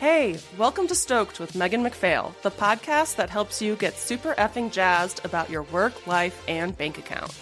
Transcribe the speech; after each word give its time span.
Hey, 0.00 0.38
welcome 0.56 0.86
to 0.86 0.94
Stoked 0.94 1.40
with 1.40 1.54
Megan 1.54 1.82
MacPhail, 1.82 2.34
the 2.40 2.50
podcast 2.50 3.16
that 3.16 3.28
helps 3.28 3.60
you 3.60 3.76
get 3.76 3.98
super 3.98 4.32
effing 4.38 4.72
jazzed 4.72 5.22
about 5.26 5.50
your 5.50 5.64
work, 5.64 6.06
life, 6.06 6.42
and 6.48 6.74
bank 6.74 6.96
account. 6.96 7.38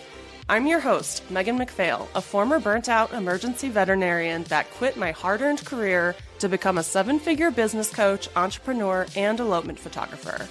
I'm 0.49 0.67
your 0.67 0.81
host, 0.81 1.23
Megan 1.31 1.57
MacPhail, 1.57 2.09
a 2.17 2.21
former 2.21 2.59
burnt 2.59 2.89
out 2.89 3.13
emergency 3.13 3.69
veterinarian 3.69 4.43
that 4.49 4.69
quit 4.73 4.97
my 4.97 5.13
hard 5.13 5.41
earned 5.41 5.65
career 5.65 6.17
to 6.41 6.49
become 6.49 6.79
a 6.79 6.83
seven 6.83 7.21
figure 7.21 7.53
business 7.53 7.91
coach, 7.95 8.29
entrepreneur, 8.35 9.07
and 9.15 9.39
elopement 9.39 9.79
photographer. 9.79 10.49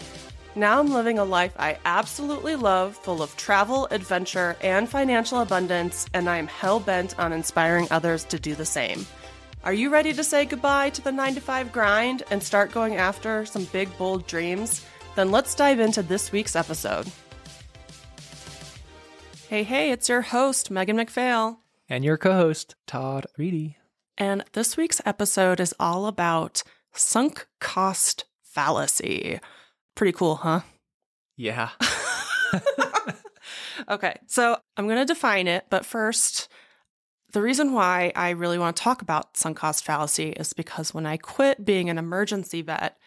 Now 0.55 0.79
I'm 0.79 0.93
living 0.93 1.19
a 1.19 1.25
life 1.25 1.55
I 1.59 1.77
absolutely 1.83 2.55
love, 2.55 2.95
full 2.95 3.21
of 3.21 3.35
travel, 3.35 3.85
adventure, 3.91 4.55
and 4.61 4.87
financial 4.87 5.41
abundance, 5.41 6.05
and 6.13 6.29
I 6.29 6.37
am 6.37 6.47
hell 6.47 6.79
bent 6.79 7.19
on 7.19 7.33
inspiring 7.33 7.89
others 7.91 8.23
to 8.23 8.39
do 8.39 8.55
the 8.55 8.63
same. 8.65 9.05
Are 9.63 9.73
you 9.73 9.89
ready 9.89 10.13
to 10.13 10.23
say 10.23 10.45
goodbye 10.45 10.91
to 10.91 11.01
the 11.01 11.11
9 11.11 11.35
to 11.35 11.41
5 11.41 11.71
grind 11.71 12.23
and 12.31 12.41
start 12.41 12.71
going 12.71 12.95
after 12.95 13.45
some 13.45 13.65
big, 13.65 13.95
bold 13.97 14.25
dreams? 14.27 14.85
Then 15.15 15.31
let's 15.31 15.55
dive 15.55 15.79
into 15.79 16.03
this 16.03 16.31
week's 16.31 16.55
episode. 16.55 17.07
Hey, 19.49 19.63
hey, 19.63 19.91
it's 19.91 20.09
your 20.09 20.21
host, 20.21 20.69
Megan 20.69 20.95
MacPhail. 20.95 21.59
And 21.89 22.05
your 22.05 22.17
co 22.17 22.33
host, 22.33 22.75
Todd 22.85 23.25
Reedy. 23.37 23.77
And 24.17 24.43
this 24.53 24.77
week's 24.77 25.01
episode 25.05 25.59
is 25.59 25.73
all 25.79 26.05
about 26.05 26.63
sunk 26.93 27.47
cost 27.59 28.25
fallacy. 28.43 29.39
Pretty 29.95 30.11
cool, 30.11 30.35
huh? 30.35 30.61
Yeah. 31.35 31.69
okay, 33.89 34.19
so 34.27 34.57
I'm 34.75 34.85
going 34.85 34.99
to 34.99 35.05
define 35.05 35.47
it, 35.47 35.65
but 35.69 35.85
first, 35.85 36.47
the 37.37 37.43
reason 37.43 37.71
why 37.71 38.11
I 38.15 38.31
really 38.31 38.57
want 38.57 38.75
to 38.75 38.81
talk 38.81 39.03
about 39.03 39.37
sunk 39.37 39.57
cost 39.57 39.85
fallacy 39.85 40.29
is 40.29 40.53
because 40.53 40.91
when 40.91 41.05
I 41.05 41.17
quit 41.17 41.63
being 41.63 41.87
an 41.87 41.99
emergency 41.99 42.63
vet, 42.63 42.97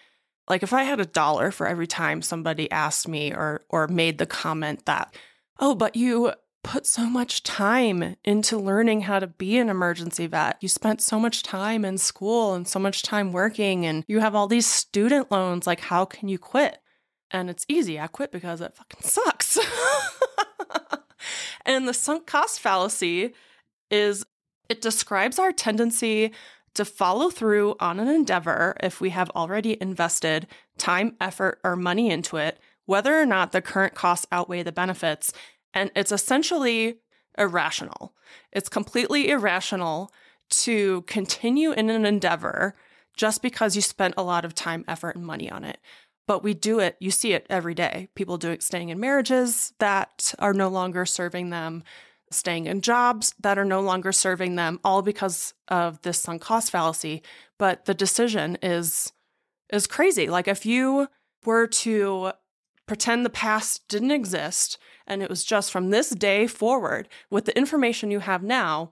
like 0.48 0.62
if 0.62 0.72
I 0.72 0.84
had 0.84 1.00
a 1.00 1.04
dollar 1.04 1.50
for 1.50 1.66
every 1.66 1.88
time 1.88 2.22
somebody 2.22 2.70
asked 2.70 3.08
me 3.08 3.32
or 3.32 3.62
or 3.68 3.88
made 3.88 4.18
the 4.18 4.26
comment 4.26 4.86
that, 4.86 5.12
"Oh, 5.58 5.74
but 5.74 5.96
you 5.96 6.32
put 6.62 6.86
so 6.86 7.10
much 7.10 7.42
time 7.42 8.14
into 8.24 8.56
learning 8.56 9.00
how 9.00 9.18
to 9.18 9.26
be 9.26 9.58
an 9.58 9.68
emergency 9.68 10.28
vet. 10.28 10.58
You 10.60 10.68
spent 10.68 11.02
so 11.02 11.18
much 11.18 11.42
time 11.42 11.84
in 11.84 11.98
school 11.98 12.54
and 12.54 12.68
so 12.68 12.78
much 12.78 13.02
time 13.02 13.32
working 13.32 13.84
and 13.84 14.04
you 14.06 14.20
have 14.20 14.36
all 14.36 14.46
these 14.46 14.66
student 14.66 15.32
loans, 15.32 15.66
like 15.66 15.80
how 15.80 16.04
can 16.04 16.28
you 16.28 16.38
quit?" 16.38 16.78
And 17.32 17.50
it's 17.50 17.66
easy. 17.66 17.98
I 17.98 18.06
quit 18.06 18.30
because 18.30 18.60
it 18.60 18.76
fucking 18.76 19.02
sucks. 19.02 19.58
and 21.66 21.88
the 21.88 21.94
sunk 21.94 22.28
cost 22.28 22.60
fallacy 22.60 23.34
is 23.90 24.24
it 24.68 24.80
describes 24.80 25.38
our 25.38 25.52
tendency 25.52 26.32
to 26.74 26.84
follow 26.84 27.30
through 27.30 27.74
on 27.80 27.98
an 27.98 28.08
endeavor 28.08 28.76
if 28.80 29.00
we 29.00 29.10
have 29.10 29.30
already 29.30 29.76
invested 29.80 30.46
time, 30.78 31.16
effort, 31.20 31.58
or 31.64 31.74
money 31.74 32.10
into 32.10 32.36
it, 32.36 32.58
whether 32.86 33.20
or 33.20 33.26
not 33.26 33.52
the 33.52 33.60
current 33.60 33.94
costs 33.94 34.26
outweigh 34.30 34.62
the 34.62 34.72
benefits. 34.72 35.32
And 35.74 35.90
it's 35.96 36.12
essentially 36.12 36.98
irrational. 37.36 38.14
It's 38.52 38.68
completely 38.68 39.30
irrational 39.30 40.12
to 40.50 41.02
continue 41.02 41.72
in 41.72 41.90
an 41.90 42.04
endeavor 42.04 42.74
just 43.16 43.42
because 43.42 43.76
you 43.76 43.82
spent 43.82 44.14
a 44.16 44.22
lot 44.22 44.44
of 44.44 44.54
time, 44.54 44.84
effort, 44.86 45.16
and 45.16 45.26
money 45.26 45.50
on 45.50 45.64
it. 45.64 45.78
But 46.26 46.44
we 46.44 46.54
do 46.54 46.78
it, 46.78 46.96
you 47.00 47.10
see 47.10 47.32
it 47.32 47.46
every 47.50 47.74
day. 47.74 48.08
People 48.14 48.36
doing 48.36 48.60
staying 48.60 48.90
in 48.90 49.00
marriages 49.00 49.72
that 49.78 50.32
are 50.38 50.54
no 50.54 50.68
longer 50.68 51.04
serving 51.04 51.50
them, 51.50 51.82
staying 52.30 52.66
in 52.66 52.80
jobs 52.80 53.34
that 53.40 53.58
are 53.58 53.64
no 53.64 53.80
longer 53.80 54.12
serving 54.12 54.56
them, 54.56 54.80
all 54.84 55.02
because 55.02 55.54
of 55.68 56.00
this 56.02 56.18
sunk 56.18 56.42
cost 56.42 56.70
fallacy. 56.70 57.22
But 57.58 57.84
the 57.84 57.94
decision 57.94 58.56
is 58.62 59.12
is 59.72 59.86
crazy. 59.86 60.28
Like 60.28 60.48
if 60.48 60.66
you 60.66 61.08
were 61.44 61.66
to 61.66 62.32
pretend 62.86 63.24
the 63.24 63.30
past 63.30 63.86
didn't 63.88 64.10
exist 64.10 64.78
and 65.06 65.22
it 65.22 65.30
was 65.30 65.44
just 65.44 65.70
from 65.70 65.90
this 65.90 66.10
day 66.10 66.46
forward 66.46 67.08
with 67.30 67.44
the 67.44 67.56
information 67.56 68.10
you 68.10 68.20
have 68.20 68.42
now, 68.42 68.90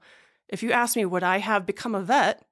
if 0.48 0.62
you 0.62 0.72
ask 0.72 0.96
me 0.96 1.04
would 1.04 1.24
I 1.24 1.38
have 1.38 1.66
become 1.66 1.94
a 1.94 2.02
vet, 2.02 2.44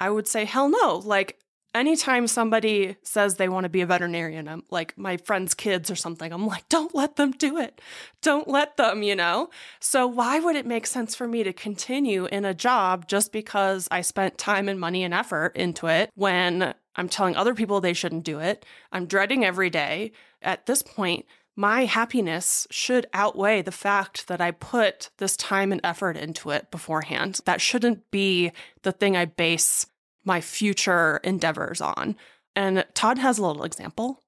I 0.00 0.10
would 0.10 0.26
say 0.26 0.44
hell 0.44 0.68
no. 0.68 1.02
Like 1.04 1.38
anytime 1.74 2.26
somebody 2.26 2.96
says 3.02 3.36
they 3.36 3.48
want 3.48 3.64
to 3.64 3.68
be 3.68 3.80
a 3.80 3.86
veterinarian, 3.86 4.48
I'm 4.48 4.62
like 4.70 4.96
my 4.96 5.16
friend's 5.16 5.54
kids 5.54 5.90
or 5.90 5.96
something, 5.96 6.32
I'm 6.32 6.46
like, 6.46 6.68
don't 6.68 6.94
let 6.94 7.16
them 7.16 7.32
do 7.32 7.58
it. 7.58 7.80
Don't 8.22 8.48
let 8.48 8.76
them, 8.76 9.02
you 9.02 9.14
know? 9.14 9.50
So 9.80 10.06
why 10.06 10.40
would 10.40 10.56
it 10.56 10.66
make 10.66 10.86
sense 10.86 11.14
for 11.14 11.28
me 11.28 11.42
to 11.42 11.52
continue 11.52 12.26
in 12.26 12.44
a 12.44 12.54
job 12.54 13.08
just 13.08 13.32
because 13.32 13.88
I 13.90 14.00
spent 14.00 14.38
time 14.38 14.68
and 14.68 14.80
money 14.80 15.04
and 15.04 15.14
effort 15.14 15.56
into 15.56 15.86
it 15.86 16.10
when 16.14 16.74
I'm 16.96 17.08
telling 17.08 17.36
other 17.36 17.54
people 17.54 17.80
they 17.80 17.92
shouldn't 17.92 18.24
do 18.24 18.38
it? 18.40 18.64
I'm 18.92 19.06
dreading 19.06 19.44
every 19.44 19.70
day. 19.70 20.12
At 20.42 20.66
this 20.66 20.82
point, 20.82 21.26
my 21.56 21.86
happiness 21.86 22.68
should 22.70 23.08
outweigh 23.12 23.62
the 23.62 23.72
fact 23.72 24.28
that 24.28 24.40
I 24.40 24.52
put 24.52 25.10
this 25.18 25.36
time 25.36 25.72
and 25.72 25.80
effort 25.82 26.16
into 26.16 26.50
it 26.50 26.70
beforehand. 26.70 27.40
That 27.46 27.60
shouldn't 27.60 28.12
be 28.12 28.52
the 28.82 28.92
thing 28.92 29.16
I 29.16 29.24
base 29.24 29.86
my 30.28 30.40
future 30.40 31.16
endeavors 31.24 31.80
on. 31.80 32.14
And 32.54 32.84
Todd 32.94 33.18
has 33.18 33.38
a 33.38 33.44
little 33.44 33.64
example. 33.64 34.22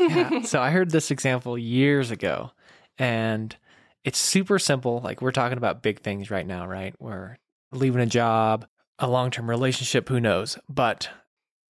yeah. 0.00 0.40
So 0.44 0.60
I 0.60 0.70
heard 0.70 0.90
this 0.90 1.10
example 1.10 1.56
years 1.56 2.10
ago, 2.10 2.50
and 2.98 3.54
it's 4.04 4.18
super 4.18 4.58
simple. 4.58 5.00
Like 5.04 5.22
we're 5.22 5.30
talking 5.30 5.58
about 5.58 5.82
big 5.82 6.00
things 6.00 6.30
right 6.30 6.46
now, 6.46 6.66
right? 6.66 6.94
We're 6.98 7.36
leaving 7.70 8.00
a 8.00 8.06
job, 8.06 8.66
a 8.98 9.06
long 9.08 9.30
term 9.30 9.48
relationship, 9.48 10.08
who 10.08 10.18
knows? 10.18 10.58
But 10.68 11.10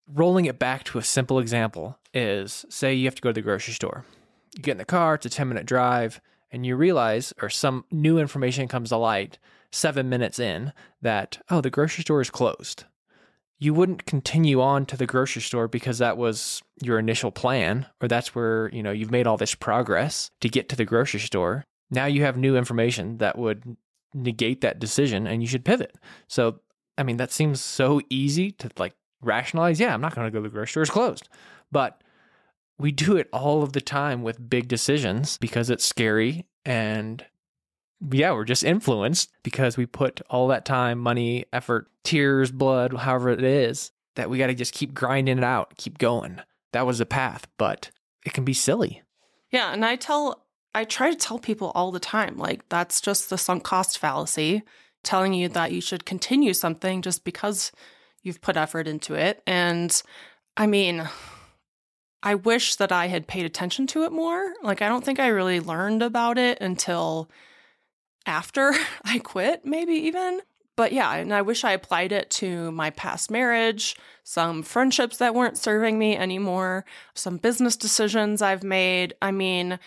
rolling 0.07 0.47
it 0.47 0.59
back 0.59 0.85
to 0.85 0.99
a 0.99 1.03
simple 1.03 1.39
example 1.39 1.99
is 2.15 2.65
say 2.71 2.95
you 2.95 3.07
have 3.07 3.17
to 3.17 3.23
go 3.23 3.31
to 3.31 3.35
the 3.35 3.43
grocery 3.43 3.75
store. 3.75 4.05
You 4.57 4.63
get 4.63 4.73
in 4.73 4.79
the 4.79 4.85
car, 4.85 5.15
it's 5.15 5.27
a 5.27 5.31
10 5.31 5.49
minute 5.49 5.67
drive, 5.67 6.21
and 6.51 6.65
you 6.65 6.77
realize, 6.77 7.35
or 7.43 7.51
some 7.51 7.85
new 7.91 8.19
information 8.19 8.69
comes 8.69 8.91
to 8.91 8.97
light 8.97 9.39
seven 9.71 10.09
minutes 10.09 10.39
in 10.39 10.73
that, 11.03 11.39
oh, 11.51 11.61
the 11.61 11.71
grocery 11.71 12.03
store 12.03 12.21
is 12.21 12.31
closed 12.31 12.85
you 13.59 13.75
wouldn't 13.75 14.07
continue 14.07 14.61
on 14.61 14.87
to 14.87 14.97
the 14.97 15.07
grocery 15.07 15.43
store 15.43 15.67
because 15.67 15.99
that 15.99 16.17
was 16.17 16.63
your 16.81 16.99
initial 16.99 17.33
plan 17.33 17.87
or 18.01 18.09
that's 18.09 18.35
where, 18.35 18.71
you 18.73 18.83
know, 18.83 18.93
you've 18.93 19.11
made 19.11 19.27
all 19.27 19.37
this 19.37 19.55
progress 19.55 20.31
to 20.41 20.49
get 20.49 20.69
to 20.69 20.77
the 20.77 20.85
grocery 20.85 21.21
store. 21.21 21.65
Now 21.91 22.07
you 22.07 22.23
have 22.23 22.37
new 22.37 22.57
information 22.57 23.19
that 23.19 23.37
would 23.37 23.77
negate 24.15 24.61
that 24.61 24.79
decision 24.79 25.27
and 25.27 25.43
you 25.43 25.49
should 25.49 25.65
pivot. 25.65 25.97
So, 26.29 26.61
I 26.97 27.03
mean, 27.03 27.17
that 27.17 27.33
seems 27.33 27.61
so 27.61 28.01
easy 28.09 28.53
to 28.53 28.71
like 28.79 28.95
rationalize. 29.21 29.81
Yeah, 29.81 29.93
I'm 29.93 30.01
not 30.01 30.15
going 30.15 30.27
to 30.27 30.31
go 30.31 30.39
to 30.39 30.49
the 30.49 30.53
grocery 30.53 30.71
store, 30.71 30.83
it's 30.83 30.93
closed. 30.93 31.29
But 31.73 32.01
we 32.79 32.93
do 32.93 33.17
it 33.17 33.29
all 33.33 33.65
of 33.65 33.73
the 33.73 33.81
time 33.81 34.23
with 34.23 34.49
big 34.49 34.69
decisions 34.69 35.37
because 35.39 35.69
it's 35.69 35.85
scary 35.85 36.47
and 36.65 37.25
yeah, 38.13 38.33
we're 38.33 38.45
just 38.45 38.65
influenced 38.65 39.31
because 39.43 39.77
we 39.77 39.87
put 39.87 40.21
all 40.31 40.49
that 40.49 40.65
time, 40.65 40.99
money, 40.99 41.45
effort, 41.53 41.89
tears, 42.05 42.51
blood, 42.51 42.93
however 42.95 43.31
it 43.31 43.43
is, 43.43 43.91
that 44.17 44.31
we 44.31 44.39
got 44.39 44.49
to 44.49 44.55
just 44.55 44.75
keep 44.75 44.95
grinding 44.95 45.39
it 45.39 45.45
out, 45.45 45.77
keep 45.77 45.99
going. 45.99 46.41
That 46.73 46.87
was 46.87 46.99
the 46.99 47.07
path, 47.07 47.47
but 47.57 47.91
it 48.25 48.33
can 48.33 48.45
be 48.45 48.55
silly. 48.55 49.03
Yeah. 49.51 49.73
And 49.73 49.85
I 49.85 49.97
tell, 49.97 50.45
I 50.75 50.85
try 50.85 51.11
to 51.11 51.17
tell 51.17 51.39
people 51.39 51.73
all 51.75 51.91
the 51.91 52.01
time, 52.01 52.37
like, 52.37 52.69
that's 52.69 53.01
just 53.01 53.31
the 53.31 53.39
sunk 53.39 53.65
cost 53.65 53.99
fallacy, 53.99 54.63
telling 55.03 55.33
you 55.33 55.49
that 55.49 55.73
you 55.73 55.81
should 55.81 56.05
continue 56.05 56.53
something 56.53 57.03
just 57.03 57.25
because 57.25 57.73
you've 58.23 58.41
put 58.41 58.57
effort 58.57 58.87
into 58.87 59.15
it. 59.15 59.43
And 59.47 60.03
I 60.57 60.67
mean, 60.67 61.09
I 62.23 62.35
wish 62.35 62.77
that 62.77 62.93
I 62.93 63.07
had 63.07 63.29
paid 63.29 63.47
attention 63.47 63.87
to 63.89 64.05
it 64.05 64.13
more. 64.13 64.53
Like, 64.63 64.83
I 64.83 64.89
don't 64.89 65.05
think 65.05 65.21
I 65.21 65.29
really 65.29 65.61
learned 65.61 66.03
about 66.03 66.37
it 66.37 66.59
until 66.61 67.31
after 68.29 68.73
I 69.05 69.19
quit, 69.19 69.65
maybe 69.65 69.95
even. 69.95 70.41
But 70.77 70.93
yeah, 70.93 71.13
and 71.17 71.35
I 71.35 71.43
wish 71.43 71.65
I 71.65 71.73
applied 71.73 72.13
it 72.13 72.31
to 72.31 72.71
my 72.71 72.91
past 72.91 73.33
marriage, 73.33 73.97
some 74.23 74.63
friendships 74.63 75.17
that 75.17 75.35
weren't 75.35 75.59
serving 75.59 75.99
me 75.99 76.17
anymore, 76.17 76.85
some 77.15 77.37
business 77.39 77.77
decisions 77.77 78.41
I've 78.41 78.63
made. 78.63 79.15
I 79.21 79.33
mean, 79.33 79.81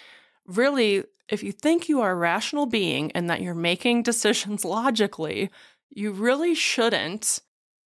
really, 0.46 1.06
if 1.30 1.44
you 1.44 1.54
think 1.54 1.88
you 1.88 2.02
are 2.02 2.12
a 2.12 2.16
rational 2.16 2.66
being 2.66 3.10
and 3.14 3.30
that 3.30 3.42
you're 3.42 3.56
making 3.56 4.04
decisions 4.04 4.66
logically, 4.66 5.50
you 5.90 6.12
really 6.12 6.56
shouldn't 6.56 7.40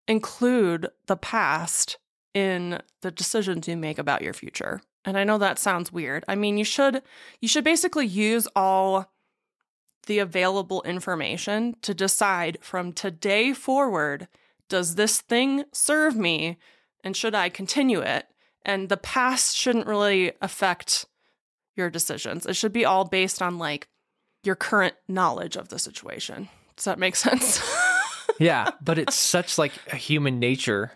include 0.08 0.88
the 1.06 1.18
past 1.18 1.98
in 2.34 2.82
the 3.02 3.12
decisions 3.12 3.68
you 3.68 3.78
make 3.78 4.00
about 4.00 4.24
your 4.24 4.34
future. 4.34 4.82
And 5.06 5.16
I 5.16 5.24
know 5.24 5.38
that 5.38 5.60
sounds 5.60 5.92
weird. 5.92 6.26
I 6.28 6.34
mean, 6.34 6.58
you 6.58 6.66
should 6.66 7.04
you 7.40 7.48
should 7.48 7.64
basically 7.64 8.08
use 8.08 8.48
all 8.56 9.12
the 10.06 10.20
available 10.20 10.82
information 10.84 11.76
to 11.82 11.94
decide 11.94 12.58
from 12.62 12.94
today 12.94 13.54
forward 13.54 14.28
does 14.70 14.96
this 14.96 15.22
thing 15.22 15.66
serve 15.72 16.16
me 16.16 16.58
and 17.04 17.16
should 17.16 17.36
I 17.36 17.50
continue 17.50 18.00
it? 18.00 18.26
And 18.64 18.90
the 18.90 18.98
past 18.98 19.56
shouldn't 19.56 19.86
really 19.86 20.32
affect 20.42 21.06
your 21.76 21.90
decisions. 21.90 22.46
It 22.46 22.56
should 22.56 22.74
be 22.74 22.86
all 22.86 23.06
based 23.06 23.42
on 23.42 23.60
like 23.60 23.88
your 24.44 24.56
current 24.56 24.96
knowledge 25.08 25.56
of 25.56 25.70
the 25.70 25.78
situation. 25.78 26.50
Does 26.76 26.86
that 26.86 27.00
make 27.00 27.16
sense? 27.16 27.62
yeah, 28.40 28.72
but 28.82 28.98
it's 28.98 29.16
such 29.16 29.58
like 29.58 29.74
a 29.92 29.96
human 29.96 30.40
nature 30.40 30.92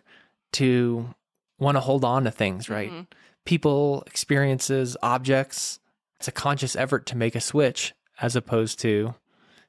to 0.54 1.14
want 1.60 1.76
to 1.76 1.82
hold 1.82 2.04
on 2.04 2.24
to 2.24 2.32
things, 2.32 2.70
right? 2.70 2.92
Mhm. 2.92 3.08
People, 3.46 4.04
experiences, 4.08 4.98
objects. 5.02 5.80
It's 6.20 6.28
a 6.28 6.32
conscious 6.34 6.76
effort 6.76 7.06
to 7.08 7.18
make 7.18 7.36
a 7.36 7.42
switch 7.42 7.94
as 8.21 8.36
opposed 8.36 8.80
to 8.80 9.16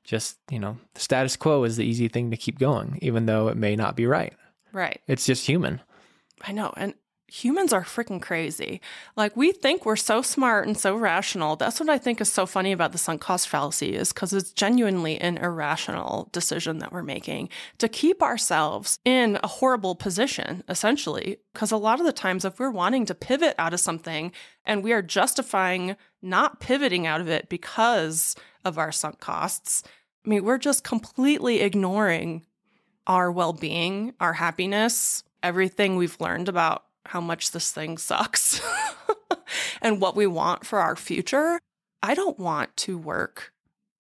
just, 0.05 0.39
you 0.51 0.59
know, 0.59 0.79
the 0.95 1.01
status 1.01 1.37
quo 1.37 1.65
is 1.65 1.77
the 1.77 1.85
easy 1.85 2.09
thing 2.09 2.31
to 2.31 2.37
keep 2.37 2.59
going, 2.59 2.99
even 3.03 3.27
though 3.27 3.49
it 3.49 3.57
may 3.57 3.77
not 3.77 3.97
be 3.97 4.07
right. 4.07 4.35
Right. 4.73 5.01
It's 5.07 5.27
just 5.27 5.47
human. 5.47 5.81
I 6.43 6.53
know. 6.53 6.73
And 6.77 6.95
humans 7.31 7.73
are 7.73 7.83
freaking 7.83 8.21
crazy. 8.21 8.81
Like 9.17 9.37
we 9.37 9.53
think 9.53 9.87
we're 9.87 9.95
so 9.95 10.21
smart 10.21 10.67
and 10.67 10.77
so 10.77 10.97
rational. 10.97 11.55
That's 11.55 11.79
what 11.79 11.89
I 11.89 11.97
think 11.97 12.21
is 12.21 12.33
so 12.33 12.45
funny 12.45 12.73
about 12.73 12.93
the 12.93 12.99
sunk 12.99 13.21
cost 13.21 13.49
fallacy 13.49 13.95
is 13.95 14.13
because 14.13 14.33
it's 14.33 14.53
genuinely 14.53 15.21
an 15.21 15.39
irrational 15.39 16.29
decision 16.33 16.79
that 16.79 16.93
we're 16.93 17.05
making 17.05 17.49
to 17.79 17.89
keep 17.89 18.23
ourselves 18.23 18.99
in 19.05 19.39
a 19.43 19.47
horrible 19.47 19.95
position, 19.95 20.65
essentially. 20.69 21.39
Because 21.53 21.71
a 21.71 21.77
lot 21.77 22.01
of 22.01 22.07
the 22.07 22.13
times, 22.13 22.45
if 22.45 22.59
we're 22.59 22.71
wanting 22.71 23.07
to 23.07 23.15
pivot 23.15 23.55
out 23.59 23.75
of 23.75 23.81
something 23.81 24.33
and 24.65 24.83
we 24.83 24.93
are 24.93 25.03
justifying 25.03 25.97
not 26.21 26.61
pivoting 26.61 27.07
out 27.07 27.21
of 27.21 27.29
it 27.29 27.49
because 27.49 28.35
of 28.65 28.77
our 28.77 28.91
sunk 28.91 29.21
costs, 29.21 29.85
I 30.27 30.29
mean, 30.29 30.45
we're 30.45 30.59
just 30.59 30.85
completely 30.85 31.61
ignoring 31.61 32.45
our 33.07 33.31
well 33.31 33.53
being, 33.53 34.15
our 34.21 34.35
happiness, 34.35 35.23
everything 35.43 35.97
we've 35.97 36.21
learned 36.21 36.49
about 36.49 36.85
how 37.07 37.21
much 37.21 37.51
this 37.51 37.73
thing 37.73 37.99
sucks 37.99 38.61
and 39.83 40.01
what 40.01 40.17
we 40.17 40.27
want 40.27 40.67
for 40.67 40.79
our 40.79 40.97
future. 40.97 41.59
I 42.03 42.15
don't 42.15 42.39
want 42.39 42.77
to 42.79 42.97
work 42.97 43.53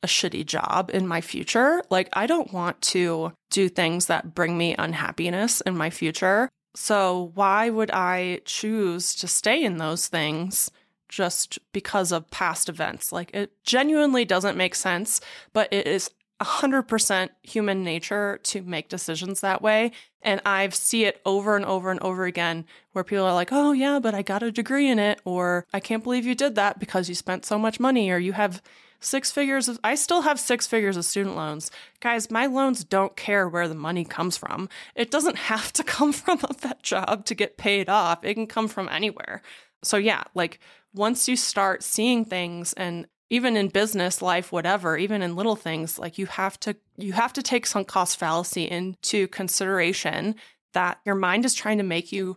a 0.02 0.06
shitty 0.06 0.46
job 0.46 0.90
in 0.92 1.06
my 1.06 1.20
future. 1.20 1.82
Like, 1.90 2.08
I 2.12 2.26
don't 2.26 2.52
want 2.52 2.80
to 2.82 3.32
do 3.50 3.68
things 3.68 4.06
that 4.06 4.34
bring 4.34 4.56
me 4.56 4.74
unhappiness 4.78 5.60
in 5.62 5.76
my 5.76 5.90
future. 5.90 6.48
So, 6.74 7.32
why 7.34 7.68
would 7.68 7.90
I 7.90 8.40
choose 8.44 9.14
to 9.16 9.28
stay 9.28 9.62
in 9.62 9.78
those 9.78 10.06
things 10.06 10.70
just 11.08 11.58
because 11.72 12.12
of 12.12 12.30
past 12.30 12.68
events? 12.68 13.12
Like, 13.12 13.34
it 13.34 13.52
genuinely 13.64 14.24
doesn't 14.24 14.56
make 14.56 14.74
sense, 14.74 15.20
but 15.52 15.70
it 15.72 15.86
is 15.86 16.10
100% 16.40 17.28
human 17.42 17.84
nature 17.84 18.38
to 18.44 18.62
make 18.62 18.88
decisions 18.88 19.40
that 19.40 19.62
way. 19.62 19.92
And 20.22 20.40
I 20.44 20.68
see 20.70 21.04
it 21.04 21.20
over 21.24 21.56
and 21.56 21.64
over 21.64 21.90
and 21.90 22.00
over 22.00 22.24
again 22.24 22.64
where 22.92 23.04
people 23.04 23.24
are 23.24 23.34
like, 23.34 23.52
oh, 23.52 23.72
yeah, 23.72 23.98
but 23.98 24.14
I 24.14 24.22
got 24.22 24.42
a 24.42 24.52
degree 24.52 24.88
in 24.88 24.98
it. 24.98 25.20
Or 25.24 25.66
I 25.72 25.80
can't 25.80 26.02
believe 26.02 26.26
you 26.26 26.34
did 26.34 26.54
that 26.56 26.78
because 26.78 27.08
you 27.08 27.14
spent 27.14 27.44
so 27.44 27.58
much 27.58 27.80
money. 27.80 28.10
Or 28.10 28.18
you 28.18 28.32
have 28.32 28.62
six 29.00 29.30
figures 29.30 29.68
of, 29.68 29.80
I 29.82 29.94
still 29.94 30.22
have 30.22 30.38
six 30.38 30.66
figures 30.66 30.96
of 30.96 31.04
student 31.04 31.36
loans. 31.36 31.70
Guys, 32.00 32.30
my 32.30 32.46
loans 32.46 32.84
don't 32.84 33.16
care 33.16 33.48
where 33.48 33.68
the 33.68 33.74
money 33.74 34.04
comes 34.04 34.36
from. 34.36 34.68
It 34.94 35.10
doesn't 35.10 35.36
have 35.50 35.72
to 35.74 35.82
come 35.82 36.12
from 36.12 36.40
a 36.48 36.54
vet 36.54 36.82
job 36.82 37.24
to 37.26 37.34
get 37.34 37.56
paid 37.56 37.88
off, 37.88 38.24
it 38.24 38.34
can 38.34 38.46
come 38.46 38.68
from 38.68 38.88
anywhere. 38.88 39.42
So, 39.82 39.96
yeah, 39.96 40.24
like 40.34 40.60
once 40.94 41.28
you 41.28 41.36
start 41.36 41.82
seeing 41.82 42.24
things 42.24 42.72
and 42.74 43.06
even 43.30 43.56
in 43.56 43.68
business 43.68 44.20
life 44.20 44.52
whatever 44.52 44.96
even 44.98 45.22
in 45.22 45.36
little 45.36 45.56
things 45.56 45.98
like 45.98 46.18
you 46.18 46.26
have 46.26 46.58
to 46.60 46.76
you 46.96 47.12
have 47.12 47.32
to 47.32 47.42
take 47.42 47.64
sunk 47.66 47.88
cost 47.88 48.18
fallacy 48.18 48.64
into 48.68 49.26
consideration 49.28 50.34
that 50.72 51.00
your 51.04 51.14
mind 51.14 51.44
is 51.44 51.54
trying 51.54 51.78
to 51.78 51.84
make 51.84 52.12
you 52.12 52.36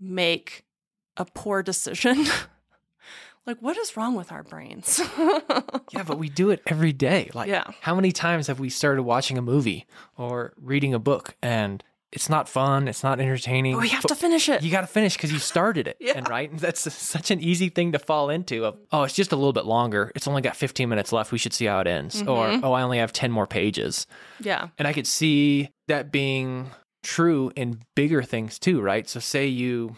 make 0.00 0.64
a 1.16 1.24
poor 1.24 1.62
decision 1.62 2.24
like 3.46 3.58
what 3.60 3.76
is 3.76 3.96
wrong 3.96 4.14
with 4.14 4.32
our 4.32 4.42
brains 4.42 5.00
Yeah, 5.92 6.04
but 6.04 6.18
we 6.18 6.30
do 6.30 6.48
it 6.48 6.62
every 6.66 6.94
day. 6.94 7.28
Like, 7.34 7.48
Yeah. 7.50 7.64
how 7.82 7.94
many 7.94 8.12
times 8.12 8.46
have 8.46 8.58
we 8.58 8.70
started 8.70 9.02
watching 9.02 9.36
a 9.36 9.42
movie 9.42 9.86
or 10.16 10.54
reading 10.56 10.94
a 10.94 10.98
book 10.98 11.36
and 11.42 11.84
it's 12.12 12.28
not 12.28 12.48
fun, 12.48 12.88
it's 12.88 13.02
not 13.02 13.20
entertaining? 13.20 13.74
Oh, 13.74 13.78
we 13.78 13.88
have 13.88 14.04
to 14.04 14.14
finish 14.14 14.48
it 14.48 14.62
You 14.62 14.70
got 14.70 14.82
to 14.82 14.86
finish 14.86 15.16
because 15.16 15.32
you 15.32 15.38
started 15.38 15.88
it, 15.88 15.96
Yeah. 16.00 16.12
and 16.16 16.28
right, 16.28 16.54
that's 16.56 16.92
such 16.94 17.30
an 17.30 17.40
easy 17.40 17.68
thing 17.70 17.92
to 17.92 17.98
fall 17.98 18.28
into. 18.30 18.64
Of 18.66 18.76
oh, 18.92 19.02
it's 19.04 19.14
just 19.14 19.32
a 19.32 19.36
little 19.36 19.52
bit 19.52 19.64
longer. 19.64 20.12
It's 20.14 20.28
only 20.28 20.42
got 20.42 20.54
15 20.56 20.88
minutes 20.88 21.12
left. 21.12 21.32
We 21.32 21.38
should 21.38 21.52
see 21.54 21.64
how 21.64 21.80
it 21.80 21.86
ends. 21.86 22.20
Or 22.22 22.46
Mm-hmm. 22.48 22.64
oh, 22.64 22.72
I 22.72 22.82
only 22.82 22.98
have 22.98 23.12
10 23.12 23.30
more 23.32 23.46
pages. 23.46 24.06
yeah 24.40 24.68
And 24.78 24.86
I 24.86 24.92
could 24.92 25.06
see 25.06 25.70
that 25.88 26.12
being 26.12 26.70
true 27.02 27.50
in 27.56 27.80
bigger 27.96 28.22
things 28.22 28.58
too, 28.58 28.80
right? 28.80 29.08
So 29.08 29.18
say 29.20 29.46
you 29.46 29.96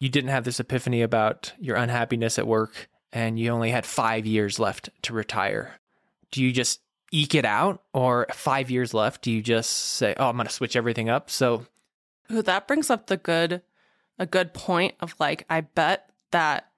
you 0.00 0.08
didn't 0.08 0.30
have 0.30 0.44
this 0.44 0.60
epiphany 0.60 1.02
about 1.02 1.52
your 1.58 1.76
unhappiness 1.76 2.38
at 2.38 2.46
work 2.46 2.88
and 3.12 3.38
you 3.38 3.50
only 3.50 3.70
had 3.70 3.84
5 3.84 4.26
years 4.26 4.58
left 4.60 4.90
to 5.02 5.12
retire. 5.12 5.72
Do 6.30 6.42
you 6.42 6.52
just 6.52 6.80
eke 7.10 7.34
it 7.34 7.44
out 7.44 7.82
or 7.92 8.26
5 8.32 8.70
years 8.70 8.92
left 8.94 9.22
do 9.22 9.30
you 9.32 9.42
just 9.42 9.70
say, 9.70 10.14
"Oh, 10.18 10.28
I'm 10.28 10.36
going 10.36 10.46
to 10.46 10.52
switch 10.52 10.76
everything 10.76 11.08
up?" 11.08 11.30
So 11.30 11.66
Ooh, 12.30 12.42
that 12.42 12.68
brings 12.68 12.90
up 12.90 13.06
the 13.06 13.16
good 13.16 13.62
a 14.18 14.26
good 14.26 14.52
point 14.52 14.94
of 15.00 15.14
like 15.18 15.44
I 15.48 15.62
bet 15.62 16.10
that 16.32 16.70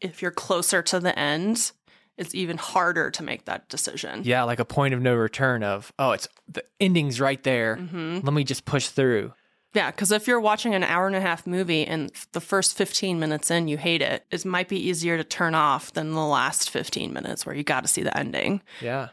if 0.00 0.20
you're 0.20 0.30
closer 0.30 0.82
to 0.82 1.00
the 1.00 1.18
end 1.18 1.72
it's 2.16 2.34
even 2.34 2.58
harder 2.58 3.10
to 3.12 3.22
make 3.22 3.44
that 3.44 3.68
decision 3.68 4.22
yeah, 4.24 4.42
like 4.42 4.58
a 4.58 4.64
point 4.64 4.92
of 4.92 5.00
no 5.00 5.14
return 5.14 5.62
of, 5.62 5.92
"Oh, 5.98 6.10
it's 6.12 6.26
the 6.48 6.64
ending's 6.80 7.20
right 7.20 7.42
there. 7.44 7.76
hmm 7.76 8.18
Let 8.22 8.34
me 8.34 8.44
just 8.44 8.64
push 8.64 8.88
through." 8.88 9.32
Yeah, 9.74 9.90
because 9.90 10.10
if 10.10 10.26
you're 10.26 10.40
watching 10.40 10.74
an 10.74 10.82
hour 10.82 11.06
and 11.06 11.14
a 11.14 11.20
half 11.20 11.46
movie 11.46 11.86
and 11.86 12.10
the 12.32 12.40
first 12.40 12.76
15 12.76 13.20
minutes 13.20 13.50
in 13.50 13.68
you 13.68 13.76
hate 13.76 14.00
it, 14.02 14.24
it 14.30 14.44
might 14.44 14.66
be 14.66 14.78
easier 14.88 15.16
to 15.18 15.22
turn 15.24 15.54
off 15.54 15.92
than 15.92 16.12
the 16.12 16.24
last 16.24 16.70
15 16.70 17.12
minutes 17.12 17.44
where 17.44 17.54
you 17.54 17.62
got 17.62 17.82
to 17.82 17.88
see 17.88 18.02
the 18.02 18.16
ending. 18.16 18.62
Yeah. 18.80 19.08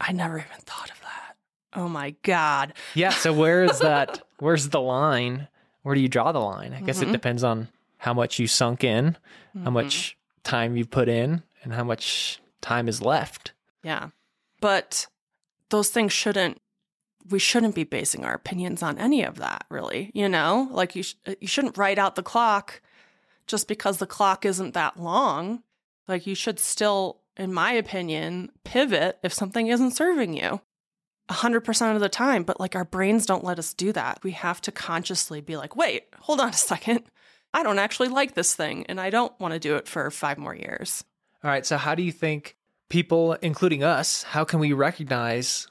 I 0.00 0.12
never 0.12 0.38
even 0.38 0.60
thought 0.60 0.90
of 0.90 1.00
that. 1.00 1.36
Oh 1.74 1.88
my 1.88 2.14
God. 2.22 2.72
Yeah. 2.94 3.10
So 3.10 3.32
where 3.32 3.64
is 3.64 3.78
that? 3.80 4.22
Where's 4.38 4.68
the 4.70 4.80
line? 4.80 5.48
Where 5.82 5.94
do 5.94 6.00
you 6.00 6.08
draw 6.08 6.32
the 6.32 6.40
line? 6.40 6.72
I 6.74 6.80
guess 6.80 7.00
it 7.00 7.08
Mhm. 7.08 7.12
depends 7.12 7.44
on 7.44 7.68
how 7.98 8.12
much 8.14 8.38
you 8.38 8.46
sunk 8.46 8.84
in, 8.84 9.16
how 9.54 9.70
Mhm. 9.70 9.72
much 9.72 10.16
time 10.42 10.76
you 10.76 10.84
put 10.86 11.08
in, 11.08 11.42
and 11.62 11.72
how 11.72 11.84
much 11.84 12.40
time 12.60 12.88
is 12.88 13.00
left. 13.02 13.52
Yeah. 13.82 14.10
But 14.60 15.06
those 15.70 15.88
things 15.90 16.12
shouldn't, 16.12 16.60
we 17.28 17.38
shouldn't 17.38 17.74
be 17.74 17.84
basing 17.84 18.24
our 18.24 18.34
opinions 18.34 18.82
on 18.82 18.98
any 18.98 19.22
of 19.24 19.36
that, 19.36 19.64
really. 19.68 20.10
You 20.14 20.28
know, 20.28 20.68
like 20.70 20.94
you, 20.94 21.02
sh- 21.02 21.14
you 21.40 21.48
shouldn't 21.48 21.76
write 21.78 21.98
out 21.98 22.14
the 22.14 22.22
clock 22.22 22.80
just 23.46 23.66
because 23.68 23.98
the 23.98 24.06
clock 24.06 24.44
isn't 24.44 24.74
that 24.74 24.98
long. 25.00 25.62
Like 26.08 26.26
you 26.26 26.34
should 26.34 26.58
still, 26.58 27.20
in 27.36 27.52
my 27.52 27.72
opinion, 27.72 28.50
pivot 28.64 29.18
if 29.22 29.32
something 29.32 29.66
isn't 29.66 29.92
serving 29.92 30.34
you. 30.34 30.60
100% 31.30 31.94
of 31.94 32.00
the 32.00 32.08
time, 32.08 32.44
but 32.44 32.60
like 32.60 32.76
our 32.76 32.84
brains 32.84 33.26
don't 33.26 33.44
let 33.44 33.58
us 33.58 33.74
do 33.74 33.92
that. 33.92 34.20
We 34.22 34.30
have 34.32 34.60
to 34.62 34.72
consciously 34.72 35.40
be 35.40 35.56
like, 35.56 35.74
wait, 35.74 36.04
hold 36.20 36.40
on 36.40 36.50
a 36.50 36.52
second. 36.54 37.02
I 37.52 37.62
don't 37.62 37.78
actually 37.78 38.08
like 38.08 38.34
this 38.34 38.54
thing 38.54 38.86
and 38.86 39.00
I 39.00 39.10
don't 39.10 39.38
want 39.40 39.54
to 39.54 39.60
do 39.60 39.76
it 39.76 39.88
for 39.88 40.10
five 40.10 40.38
more 40.38 40.54
years. 40.54 41.04
All 41.42 41.50
right. 41.50 41.66
So 41.66 41.76
how 41.76 41.94
do 41.94 42.02
you 42.02 42.12
think 42.12 42.56
people, 42.90 43.32
including 43.34 43.82
us, 43.82 44.22
how 44.22 44.44
can 44.44 44.60
we 44.60 44.72
recognize 44.72 45.66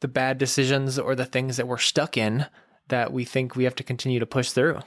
the 0.00 0.08
bad 0.08 0.38
decisions 0.38 0.98
or 0.98 1.14
the 1.14 1.24
things 1.24 1.56
that 1.56 1.68
we're 1.68 1.78
stuck 1.78 2.16
in 2.16 2.46
that 2.88 3.12
we 3.12 3.24
think 3.24 3.54
we 3.54 3.64
have 3.64 3.74
to 3.76 3.84
continue 3.84 4.20
to 4.20 4.26
push 4.26 4.50
through? 4.50 4.80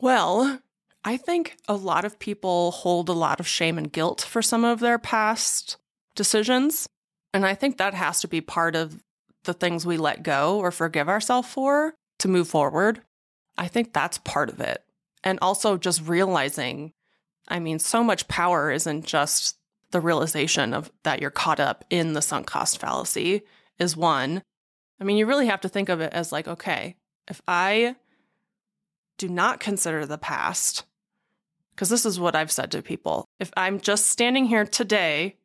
Well, 0.00 0.60
I 1.04 1.16
think 1.16 1.56
a 1.68 1.74
lot 1.74 2.04
of 2.04 2.18
people 2.18 2.70
hold 2.70 3.08
a 3.08 3.12
lot 3.12 3.40
of 3.40 3.46
shame 3.46 3.78
and 3.78 3.90
guilt 3.92 4.20
for 4.20 4.42
some 4.42 4.64
of 4.64 4.80
their 4.80 4.98
past 4.98 5.76
decisions. 6.14 6.88
And 7.32 7.46
I 7.46 7.54
think 7.54 7.78
that 7.78 7.94
has 7.94 8.20
to 8.20 8.28
be 8.28 8.40
part 8.40 8.74
of 8.74 9.02
the 9.44 9.54
things 9.54 9.86
we 9.86 9.96
let 9.96 10.22
go 10.22 10.58
or 10.58 10.70
forgive 10.70 11.08
ourselves 11.08 11.48
for 11.48 11.94
to 12.18 12.28
move 12.28 12.48
forward. 12.48 13.00
I 13.56 13.68
think 13.68 13.92
that's 13.92 14.18
part 14.18 14.50
of 14.50 14.60
it. 14.60 14.82
And 15.24 15.38
also 15.40 15.76
just 15.76 16.06
realizing, 16.06 16.92
I 17.48 17.58
mean, 17.58 17.78
so 17.78 18.04
much 18.04 18.28
power 18.28 18.70
isn't 18.70 19.04
just 19.04 19.56
the 19.90 20.00
realization 20.00 20.74
of 20.74 20.90
that 21.02 21.20
you're 21.20 21.30
caught 21.30 21.60
up 21.60 21.84
in 21.90 22.12
the 22.12 22.22
sunk 22.22 22.46
cost 22.46 22.78
fallacy 22.78 23.42
is 23.78 23.96
one. 23.96 24.42
I 25.00 25.04
mean, 25.04 25.16
you 25.16 25.26
really 25.26 25.46
have 25.46 25.60
to 25.62 25.68
think 25.68 25.88
of 25.88 26.00
it 26.00 26.12
as 26.12 26.32
like, 26.32 26.46
okay, 26.46 26.96
if 27.28 27.40
I 27.48 27.96
do 29.18 29.28
not 29.28 29.60
consider 29.60 30.06
the 30.06 30.18
past, 30.18 30.84
because 31.74 31.90
this 31.90 32.06
is 32.06 32.18
what 32.18 32.34
I've 32.34 32.50
said 32.50 32.70
to 32.70 32.82
people. 32.82 33.26
If 33.38 33.52
I'm 33.56 33.80
just 33.80 34.08
standing 34.08 34.46
here 34.46 34.64
today 34.64 35.36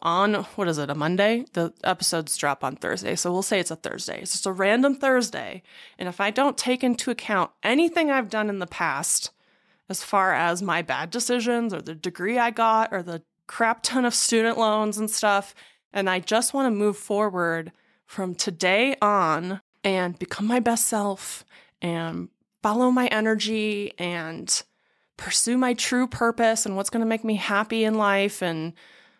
on, 0.00 0.34
what 0.34 0.68
is 0.68 0.78
it, 0.78 0.90
a 0.90 0.94
Monday? 0.94 1.44
The 1.52 1.72
episodes 1.84 2.36
drop 2.36 2.62
on 2.64 2.76
Thursday. 2.76 3.16
So 3.16 3.32
we'll 3.32 3.42
say 3.42 3.58
it's 3.60 3.70
a 3.70 3.76
Thursday. 3.76 4.20
It's 4.20 4.32
just 4.32 4.46
a 4.46 4.52
random 4.52 4.94
Thursday. 4.94 5.62
And 5.98 6.08
if 6.08 6.20
I 6.20 6.30
don't 6.30 6.56
take 6.56 6.84
into 6.84 7.10
account 7.10 7.50
anything 7.62 8.10
I've 8.10 8.30
done 8.30 8.48
in 8.48 8.58
the 8.58 8.66
past, 8.66 9.30
as 9.88 10.02
far 10.02 10.34
as 10.34 10.62
my 10.62 10.82
bad 10.82 11.10
decisions 11.10 11.72
or 11.72 11.80
the 11.80 11.94
degree 11.94 12.38
I 12.38 12.50
got 12.50 12.92
or 12.92 13.02
the 13.02 13.22
crap 13.46 13.82
ton 13.82 14.04
of 14.04 14.14
student 14.14 14.58
loans 14.58 14.98
and 14.98 15.10
stuff, 15.10 15.54
and 15.92 16.08
I 16.08 16.20
just 16.20 16.54
want 16.54 16.66
to 16.66 16.70
move 16.70 16.96
forward 16.96 17.72
from 18.06 18.34
today 18.34 18.94
on 19.00 19.60
and 19.82 20.18
become 20.18 20.46
my 20.46 20.60
best 20.60 20.86
self 20.86 21.44
and 21.80 22.28
follow 22.62 22.90
my 22.90 23.06
energy 23.06 23.92
and 23.98 24.62
pursue 25.16 25.58
my 25.58 25.74
true 25.74 26.06
purpose 26.06 26.64
and 26.64 26.76
what's 26.76 26.90
going 26.90 27.00
to 27.00 27.06
make 27.06 27.24
me 27.24 27.34
happy 27.34 27.84
in 27.84 27.94
life 27.94 28.42
and 28.42 28.72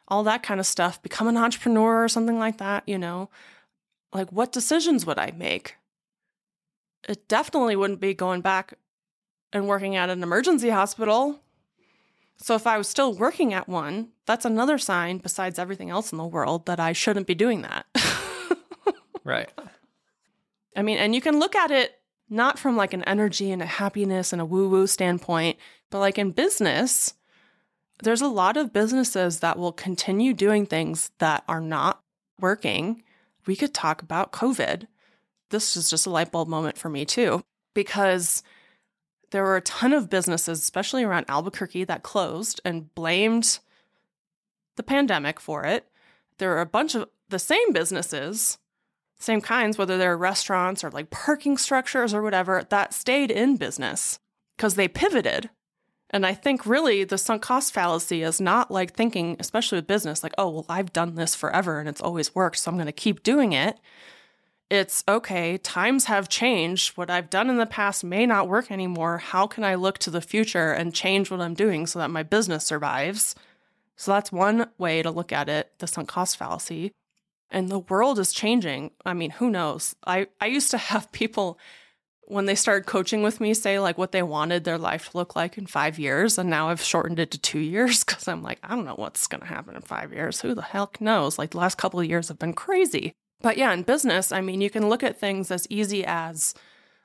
all 0.06 0.22
that 0.24 0.42
kind 0.42 0.58
of 0.58 0.66
stuff, 0.66 1.02
become 1.02 1.28
an 1.28 1.36
entrepreneur 1.36 2.04
or 2.04 2.08
something 2.08 2.38
like 2.38 2.58
that, 2.58 2.82
you 2.86 2.98
know, 2.98 3.28
like 4.12 4.30
what 4.32 4.52
decisions 4.52 5.04
would 5.04 5.18
I 5.18 5.32
make? 5.32 5.76
It 7.06 7.28
definitely 7.28 7.76
wouldn't 7.76 8.00
be 8.00 8.14
going 8.14 8.40
back 8.40 8.74
and 9.52 9.68
working 9.68 9.96
at 9.96 10.10
an 10.10 10.22
emergency 10.22 10.70
hospital. 10.70 11.40
So 12.38 12.54
if 12.54 12.66
I 12.66 12.78
was 12.78 12.88
still 12.88 13.14
working 13.14 13.52
at 13.52 13.68
one, 13.68 14.08
that's 14.26 14.44
another 14.44 14.78
sign 14.78 15.18
besides 15.18 15.58
everything 15.58 15.90
else 15.90 16.12
in 16.12 16.18
the 16.18 16.24
world 16.24 16.66
that 16.66 16.80
I 16.80 16.92
shouldn't 16.92 17.26
be 17.26 17.34
doing 17.34 17.62
that. 17.62 17.86
right. 19.24 19.50
I 20.76 20.82
mean, 20.82 20.98
and 20.98 21.14
you 21.14 21.20
can 21.20 21.38
look 21.38 21.56
at 21.56 21.70
it 21.70 21.97
not 22.30 22.58
from 22.58 22.76
like 22.76 22.92
an 22.92 23.04
energy 23.04 23.50
and 23.50 23.62
a 23.62 23.66
happiness 23.66 24.32
and 24.32 24.42
a 24.42 24.46
woo 24.46 24.68
woo 24.68 24.86
standpoint, 24.86 25.58
but 25.90 26.00
like 26.00 26.18
in 26.18 26.32
business, 26.32 27.14
there's 28.02 28.20
a 28.20 28.28
lot 28.28 28.56
of 28.56 28.72
businesses 28.72 29.40
that 29.40 29.58
will 29.58 29.72
continue 29.72 30.32
doing 30.32 30.66
things 30.66 31.10
that 31.18 31.42
are 31.48 31.60
not 31.60 32.00
working. 32.40 33.02
We 33.46 33.56
could 33.56 33.74
talk 33.74 34.02
about 34.02 34.32
COVID. 34.32 34.86
This 35.50 35.76
is 35.76 35.90
just 35.90 36.06
a 36.06 36.10
light 36.10 36.30
bulb 36.30 36.48
moment 36.48 36.78
for 36.78 36.88
me, 36.88 37.04
too, 37.04 37.42
because 37.74 38.42
there 39.30 39.42
were 39.42 39.56
a 39.56 39.62
ton 39.62 39.92
of 39.92 40.10
businesses, 40.10 40.60
especially 40.60 41.04
around 41.04 41.26
Albuquerque, 41.28 41.84
that 41.84 42.02
closed 42.02 42.60
and 42.64 42.94
blamed 42.94 43.58
the 44.76 44.82
pandemic 44.82 45.40
for 45.40 45.64
it. 45.64 45.88
There 46.38 46.50
were 46.50 46.60
a 46.60 46.66
bunch 46.66 46.94
of 46.94 47.08
the 47.28 47.38
same 47.38 47.72
businesses, 47.72 48.58
same 49.18 49.40
kinds, 49.40 49.76
whether 49.76 49.98
they're 49.98 50.16
restaurants 50.16 50.84
or 50.84 50.90
like 50.90 51.10
parking 51.10 51.58
structures 51.58 52.14
or 52.14 52.22
whatever, 52.22 52.64
that 52.70 52.94
stayed 52.94 53.30
in 53.30 53.56
business 53.56 54.18
because 54.56 54.74
they 54.74 54.88
pivoted. 54.88 55.50
And 56.10 56.24
I 56.24 56.32
think 56.34 56.64
really 56.64 57.04
the 57.04 57.18
sunk 57.18 57.42
cost 57.42 57.72
fallacy 57.72 58.22
is 58.22 58.40
not 58.40 58.70
like 58.70 58.94
thinking, 58.94 59.36
especially 59.38 59.76
with 59.76 59.86
business, 59.86 60.22
like, 60.22 60.34
oh, 60.38 60.48
well, 60.48 60.66
I've 60.68 60.92
done 60.92 61.16
this 61.16 61.34
forever 61.34 61.80
and 61.80 61.88
it's 61.88 62.00
always 62.00 62.34
worked, 62.34 62.58
so 62.58 62.70
I'm 62.70 62.76
going 62.76 62.86
to 62.86 62.92
keep 62.92 63.22
doing 63.22 63.52
it. 63.52 63.78
It's 64.70 65.02
okay, 65.08 65.58
times 65.58 66.04
have 66.06 66.28
changed. 66.28 66.96
What 66.96 67.10
I've 67.10 67.30
done 67.30 67.48
in 67.50 67.56
the 67.56 67.66
past 67.66 68.04
may 68.04 68.26
not 68.26 68.48
work 68.48 68.70
anymore. 68.70 69.18
How 69.18 69.46
can 69.46 69.64
I 69.64 69.74
look 69.74 69.98
to 69.98 70.10
the 70.10 70.20
future 70.20 70.72
and 70.72 70.94
change 70.94 71.30
what 71.30 71.40
I'm 71.40 71.54
doing 71.54 71.86
so 71.86 71.98
that 71.98 72.10
my 72.10 72.22
business 72.22 72.64
survives? 72.64 73.34
So 73.96 74.12
that's 74.12 74.30
one 74.30 74.68
way 74.78 75.02
to 75.02 75.10
look 75.10 75.32
at 75.32 75.48
it, 75.48 75.72
the 75.78 75.86
sunk 75.86 76.08
cost 76.08 76.36
fallacy. 76.36 76.92
And 77.50 77.68
the 77.68 77.78
world 77.78 78.18
is 78.18 78.32
changing. 78.32 78.90
I 79.04 79.14
mean, 79.14 79.30
who 79.30 79.50
knows? 79.50 79.96
I, 80.06 80.28
I 80.40 80.46
used 80.46 80.70
to 80.72 80.78
have 80.92 81.12
people 81.12 81.58
when 82.24 82.44
they 82.44 82.54
started 82.54 82.84
coaching 82.86 83.22
with 83.22 83.40
me 83.40 83.54
say 83.54 83.80
like 83.80 83.96
what 83.96 84.12
they 84.12 84.22
wanted 84.22 84.64
their 84.64 84.76
life 84.76 85.10
to 85.10 85.16
look 85.16 85.34
like 85.34 85.56
in 85.56 85.64
five 85.64 85.98
years 85.98 86.36
and 86.36 86.50
now 86.50 86.68
i've 86.68 86.82
shortened 86.82 87.18
it 87.18 87.30
to 87.30 87.38
two 87.38 87.58
years 87.58 88.04
because 88.04 88.28
i'm 88.28 88.42
like 88.42 88.58
i 88.62 88.74
don't 88.74 88.84
know 88.84 88.94
what's 88.94 89.26
going 89.26 89.40
to 89.40 89.46
happen 89.46 89.74
in 89.74 89.80
five 89.80 90.12
years 90.12 90.42
who 90.42 90.54
the 90.54 90.60
heck 90.60 91.00
knows 91.00 91.38
like 91.38 91.52
the 91.52 91.56
last 91.56 91.78
couple 91.78 91.98
of 91.98 92.04
years 92.04 92.28
have 92.28 92.38
been 92.38 92.52
crazy 92.52 93.14
but 93.40 93.56
yeah, 93.56 93.72
in 93.72 93.82
business, 93.82 94.32
I 94.32 94.40
mean, 94.40 94.60
you 94.60 94.70
can 94.70 94.88
look 94.88 95.02
at 95.02 95.18
things 95.18 95.50
as 95.50 95.66
easy 95.70 96.04
as 96.04 96.54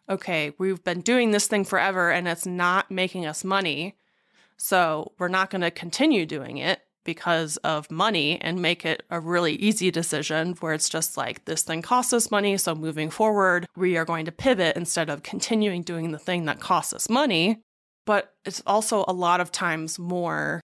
okay, 0.09 0.53
we've 0.57 0.83
been 0.83 0.99
doing 0.99 1.31
this 1.31 1.47
thing 1.47 1.63
forever 1.63 2.11
and 2.11 2.27
it's 2.27 2.45
not 2.45 2.91
making 2.91 3.25
us 3.25 3.45
money. 3.45 3.95
So 4.57 5.13
we're 5.17 5.29
not 5.29 5.49
going 5.49 5.61
to 5.61 5.71
continue 5.71 6.25
doing 6.25 6.57
it 6.57 6.81
because 7.03 7.57
of 7.57 7.89
money 7.91 8.39
and 8.41 8.61
make 8.61 8.85
it 8.85 9.03
a 9.09 9.19
really 9.19 9.53
easy 9.55 9.91
decision 9.91 10.53
where 10.59 10.73
it's 10.73 10.89
just 10.89 11.17
like 11.17 11.45
this 11.45 11.63
thing 11.63 11.81
costs 11.81 12.13
us 12.13 12.31
money. 12.31 12.57
So 12.57 12.75
moving 12.75 13.09
forward, 13.09 13.65
we 13.75 13.97
are 13.97 14.05
going 14.05 14.25
to 14.25 14.31
pivot 14.31 14.75
instead 14.75 15.09
of 15.09 15.23
continuing 15.23 15.81
doing 15.81 16.11
the 16.11 16.19
thing 16.19 16.45
that 16.45 16.59
costs 16.59 16.93
us 16.93 17.09
money. 17.09 17.59
But 18.05 18.33
it's 18.45 18.61
also 18.65 19.05
a 19.07 19.13
lot 19.13 19.39
of 19.39 19.51
times 19.51 19.97
more, 19.97 20.61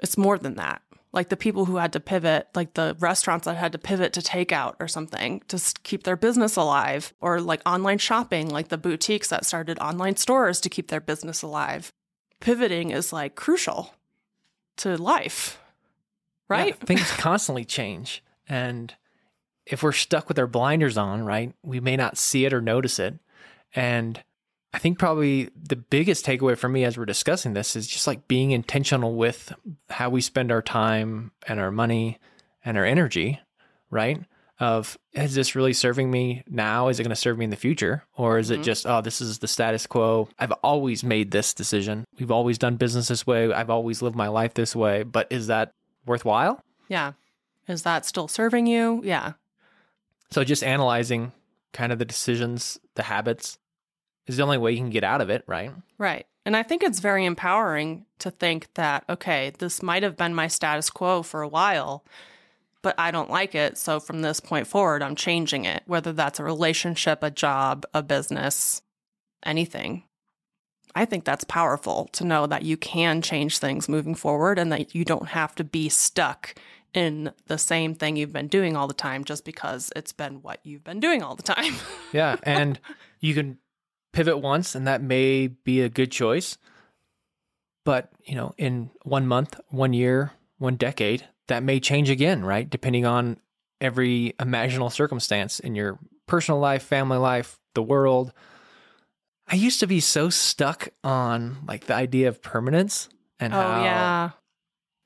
it's 0.00 0.16
more 0.16 0.38
than 0.38 0.54
that 0.54 0.82
like 1.12 1.28
the 1.28 1.36
people 1.36 1.64
who 1.64 1.76
had 1.76 1.92
to 1.92 2.00
pivot, 2.00 2.48
like 2.54 2.74
the 2.74 2.96
restaurants 3.00 3.44
that 3.44 3.56
had 3.56 3.72
to 3.72 3.78
pivot 3.78 4.12
to 4.12 4.20
takeout 4.20 4.74
or 4.78 4.86
something 4.86 5.42
to 5.48 5.60
keep 5.82 6.04
their 6.04 6.16
business 6.16 6.56
alive, 6.56 7.12
or 7.20 7.40
like 7.40 7.60
online 7.66 7.98
shopping, 7.98 8.48
like 8.48 8.68
the 8.68 8.78
boutiques 8.78 9.28
that 9.28 9.44
started 9.44 9.78
online 9.80 10.16
stores 10.16 10.60
to 10.60 10.68
keep 10.68 10.88
their 10.88 11.00
business 11.00 11.42
alive. 11.42 11.90
Pivoting 12.40 12.90
is 12.90 13.12
like 13.12 13.34
crucial 13.34 13.94
to 14.78 14.96
life, 14.96 15.59
right? 16.50 16.76
Yeah, 16.78 16.86
things 16.86 17.10
constantly 17.16 17.64
change. 17.64 18.22
And 18.48 18.94
if 19.64 19.82
we're 19.82 19.92
stuck 19.92 20.28
with 20.28 20.38
our 20.38 20.46
blinders 20.46 20.98
on, 20.98 21.24
right, 21.24 21.54
we 21.62 21.80
may 21.80 21.96
not 21.96 22.18
see 22.18 22.44
it 22.44 22.52
or 22.52 22.60
notice 22.60 22.98
it. 22.98 23.18
And 23.74 24.22
I 24.74 24.78
think 24.78 24.98
probably 24.98 25.50
the 25.56 25.76
biggest 25.76 26.26
takeaway 26.26 26.58
for 26.58 26.68
me 26.68 26.84
as 26.84 26.98
we're 26.98 27.06
discussing 27.06 27.54
this 27.54 27.74
is 27.74 27.86
just 27.86 28.06
like 28.06 28.28
being 28.28 28.50
intentional 28.50 29.14
with 29.14 29.52
how 29.88 30.10
we 30.10 30.20
spend 30.20 30.52
our 30.52 30.62
time 30.62 31.32
and 31.46 31.58
our 31.58 31.70
money 31.70 32.18
and 32.64 32.76
our 32.76 32.84
energy, 32.84 33.40
right? 33.90 34.22
Of 34.58 34.98
is 35.12 35.34
this 35.34 35.54
really 35.54 35.72
serving 35.72 36.10
me 36.10 36.42
now? 36.46 36.88
Is 36.88 37.00
it 37.00 37.04
going 37.04 37.10
to 37.10 37.16
serve 37.16 37.38
me 37.38 37.44
in 37.44 37.50
the 37.50 37.56
future? 37.56 38.04
Or 38.14 38.38
is 38.38 38.50
mm-hmm. 38.50 38.60
it 38.60 38.64
just, 38.64 38.86
oh, 38.86 39.00
this 39.00 39.20
is 39.20 39.38
the 39.38 39.48
status 39.48 39.86
quo? 39.86 40.28
I've 40.38 40.52
always 40.62 41.02
made 41.02 41.30
this 41.30 41.54
decision. 41.54 42.04
We've 42.18 42.30
always 42.30 42.58
done 42.58 42.76
business 42.76 43.08
this 43.08 43.26
way. 43.26 43.50
I've 43.52 43.70
always 43.70 44.02
lived 44.02 44.16
my 44.16 44.28
life 44.28 44.54
this 44.54 44.76
way. 44.76 45.02
But 45.02 45.28
is 45.30 45.46
that 45.46 45.72
worthwhile? 46.10 46.62
Yeah. 46.88 47.12
Is 47.68 47.82
that 47.84 48.04
still 48.04 48.28
serving 48.28 48.66
you? 48.66 49.00
Yeah. 49.04 49.32
So 50.30 50.44
just 50.44 50.62
analyzing 50.62 51.32
kind 51.72 51.92
of 51.92 51.98
the 51.98 52.04
decisions, 52.04 52.78
the 52.96 53.04
habits, 53.04 53.58
is 54.26 54.36
the 54.36 54.42
only 54.42 54.58
way 54.58 54.72
you 54.72 54.78
can 54.78 54.90
get 54.90 55.04
out 55.04 55.20
of 55.20 55.30
it, 55.30 55.44
right? 55.46 55.72
Right. 55.96 56.26
And 56.44 56.56
I 56.56 56.62
think 56.62 56.82
it's 56.82 57.00
very 57.00 57.24
empowering 57.24 58.06
to 58.18 58.30
think 58.30 58.68
that, 58.74 59.04
okay, 59.08 59.52
this 59.58 59.82
might 59.82 60.02
have 60.02 60.16
been 60.16 60.34
my 60.34 60.48
status 60.48 60.90
quo 60.90 61.22
for 61.22 61.42
a 61.42 61.48
while, 61.48 62.04
but 62.82 62.94
I 62.98 63.10
don't 63.10 63.30
like 63.30 63.54
it. 63.54 63.78
So 63.78 64.00
from 64.00 64.22
this 64.22 64.40
point 64.40 64.66
forward, 64.66 65.02
I'm 65.02 65.16
changing 65.16 65.64
it, 65.64 65.82
whether 65.86 66.12
that's 66.12 66.40
a 66.40 66.44
relationship, 66.44 67.22
a 67.22 67.30
job, 67.30 67.84
a 67.94 68.02
business, 68.02 68.82
anything. 69.44 70.04
I 70.94 71.04
think 71.04 71.24
that's 71.24 71.44
powerful 71.44 72.08
to 72.12 72.24
know 72.24 72.46
that 72.46 72.62
you 72.62 72.76
can 72.76 73.22
change 73.22 73.58
things 73.58 73.88
moving 73.88 74.14
forward 74.14 74.58
and 74.58 74.72
that 74.72 74.94
you 74.94 75.04
don't 75.04 75.28
have 75.28 75.54
to 75.56 75.64
be 75.64 75.88
stuck 75.88 76.54
in 76.92 77.32
the 77.46 77.58
same 77.58 77.94
thing 77.94 78.16
you've 78.16 78.32
been 78.32 78.48
doing 78.48 78.76
all 78.76 78.88
the 78.88 78.94
time 78.94 79.24
just 79.24 79.44
because 79.44 79.92
it's 79.94 80.12
been 80.12 80.42
what 80.42 80.58
you've 80.64 80.84
been 80.84 81.00
doing 81.00 81.22
all 81.22 81.36
the 81.36 81.42
time. 81.42 81.74
yeah. 82.12 82.36
And 82.42 82.80
you 83.20 83.34
can 83.34 83.58
pivot 84.12 84.38
once 84.38 84.74
and 84.74 84.86
that 84.86 85.02
may 85.02 85.46
be 85.46 85.82
a 85.82 85.88
good 85.88 86.10
choice. 86.10 86.58
But, 87.84 88.10
you 88.24 88.34
know, 88.34 88.52
in 88.58 88.90
one 89.04 89.26
month, 89.26 89.58
one 89.68 89.92
year, 89.92 90.32
one 90.58 90.76
decade, 90.76 91.26
that 91.48 91.62
may 91.62 91.80
change 91.80 92.10
again, 92.10 92.44
right? 92.44 92.68
Depending 92.68 93.06
on 93.06 93.38
every 93.80 94.34
imaginable 94.38 94.90
circumstance 94.90 95.60
in 95.60 95.74
your 95.74 95.98
personal 96.26 96.60
life, 96.60 96.82
family 96.82 97.18
life, 97.18 97.58
the 97.74 97.82
world. 97.82 98.32
I 99.50 99.56
used 99.56 99.80
to 99.80 99.86
be 99.86 100.00
so 100.00 100.30
stuck 100.30 100.88
on 101.02 101.58
like 101.66 101.86
the 101.86 101.94
idea 101.94 102.28
of 102.28 102.40
permanence 102.40 103.08
and 103.40 103.52
oh, 103.52 103.56
how 103.56 103.82
yeah. 103.82 104.30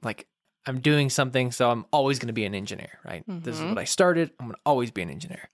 like 0.03 0.27
I'm 0.67 0.81
doing 0.81 1.11
something, 1.11 1.51
so 1.51 1.71
I'm 1.71 1.87
always 1.93 2.19
going 2.19 2.29
to 2.29 2.35
be 2.35 2.45
an 2.45 2.55
engineer, 2.55 2.99
right? 3.05 3.27
Mm-hmm. 3.29 3.41
This 3.41 3.57
is 3.57 3.63
mm-hmm. 3.63 3.71
what 3.71 3.79
I 3.79 3.85
started. 3.85 4.31
I'm 4.39 4.47
going 4.47 4.55
to 4.55 4.61
always 4.67 4.91
be 4.91 5.03
an 5.03 5.11
engineer. 5.11 5.49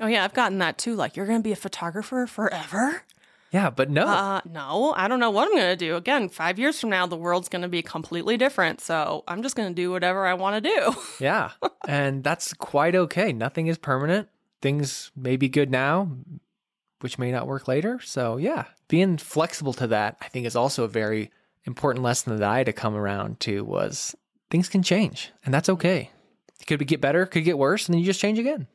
Oh 0.00 0.06
yeah, 0.06 0.24
I've 0.24 0.34
gotten 0.34 0.58
that 0.58 0.78
too. 0.78 0.94
Like 0.94 1.16
you're 1.16 1.26
going 1.26 1.38
to 1.38 1.42
be 1.42 1.52
a 1.52 1.56
photographer 1.56 2.26
forever? 2.26 3.02
Yeah, 3.50 3.70
but 3.70 3.88
no. 3.88 4.06
Uh, 4.06 4.40
no, 4.50 4.92
I 4.94 5.08
don't 5.08 5.20
know 5.20 5.30
what 5.30 5.48
I'm 5.48 5.56
going 5.56 5.70
to 5.70 5.76
do. 5.76 5.96
Again, 5.96 6.28
five 6.28 6.58
years 6.58 6.78
from 6.78 6.90
now, 6.90 7.06
the 7.06 7.16
world's 7.16 7.48
going 7.48 7.62
to 7.62 7.68
be 7.68 7.80
completely 7.80 8.36
different. 8.36 8.82
So 8.82 9.24
I'm 9.26 9.42
just 9.42 9.56
going 9.56 9.70
to 9.70 9.74
do 9.74 9.90
whatever 9.90 10.26
I 10.26 10.34
want 10.34 10.62
to 10.62 10.70
do. 10.70 10.94
yeah. 11.24 11.52
And 11.86 12.22
that's 12.22 12.52
quite 12.52 12.94
okay. 12.94 13.32
Nothing 13.32 13.68
is 13.68 13.78
permanent. 13.78 14.28
Things 14.60 15.10
may 15.16 15.36
be 15.36 15.48
good 15.48 15.70
now, 15.70 16.10
which 17.00 17.18
may 17.18 17.30
not 17.30 17.46
work 17.46 17.68
later. 17.68 18.00
So 18.00 18.36
yeah, 18.36 18.64
being 18.88 19.18
flexible 19.18 19.72
to 19.74 19.86
that, 19.88 20.16
I 20.20 20.28
think 20.28 20.46
is 20.46 20.56
also 20.56 20.84
a 20.84 20.88
very 20.88 21.30
important 21.64 22.02
lesson 22.02 22.36
that 22.36 22.48
I 22.48 22.58
had 22.58 22.66
to 22.66 22.72
come 22.72 22.94
around 22.94 23.40
to 23.40 23.64
was 23.64 24.14
things 24.50 24.68
can 24.68 24.82
change 24.82 25.32
and 25.44 25.52
that's 25.52 25.68
okay. 25.68 26.10
It 26.60 26.66
could 26.66 26.86
get 26.86 27.00
better, 27.00 27.26
could 27.26 27.44
get 27.44 27.58
worse, 27.58 27.86
and 27.86 27.94
then 27.94 28.00
you 28.00 28.06
just 28.06 28.20
change 28.20 28.38
again. 28.38 28.66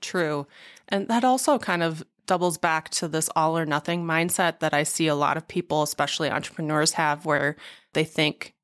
True. 0.00 0.46
And 0.88 1.08
that 1.08 1.24
also 1.24 1.58
kind 1.58 1.82
of 1.82 2.04
doubles 2.26 2.58
back 2.58 2.88
to 2.90 3.08
this 3.08 3.28
all 3.34 3.56
or 3.56 3.64
nothing 3.64 4.04
mindset 4.04 4.60
that 4.60 4.74
I 4.74 4.82
see 4.82 5.06
a 5.06 5.14
lot 5.14 5.36
of 5.36 5.48
people, 5.48 5.82
especially 5.82 6.30
entrepreneurs, 6.30 6.92
have 6.92 7.24
where 7.24 7.56
they 7.94 8.04
think 8.04 8.54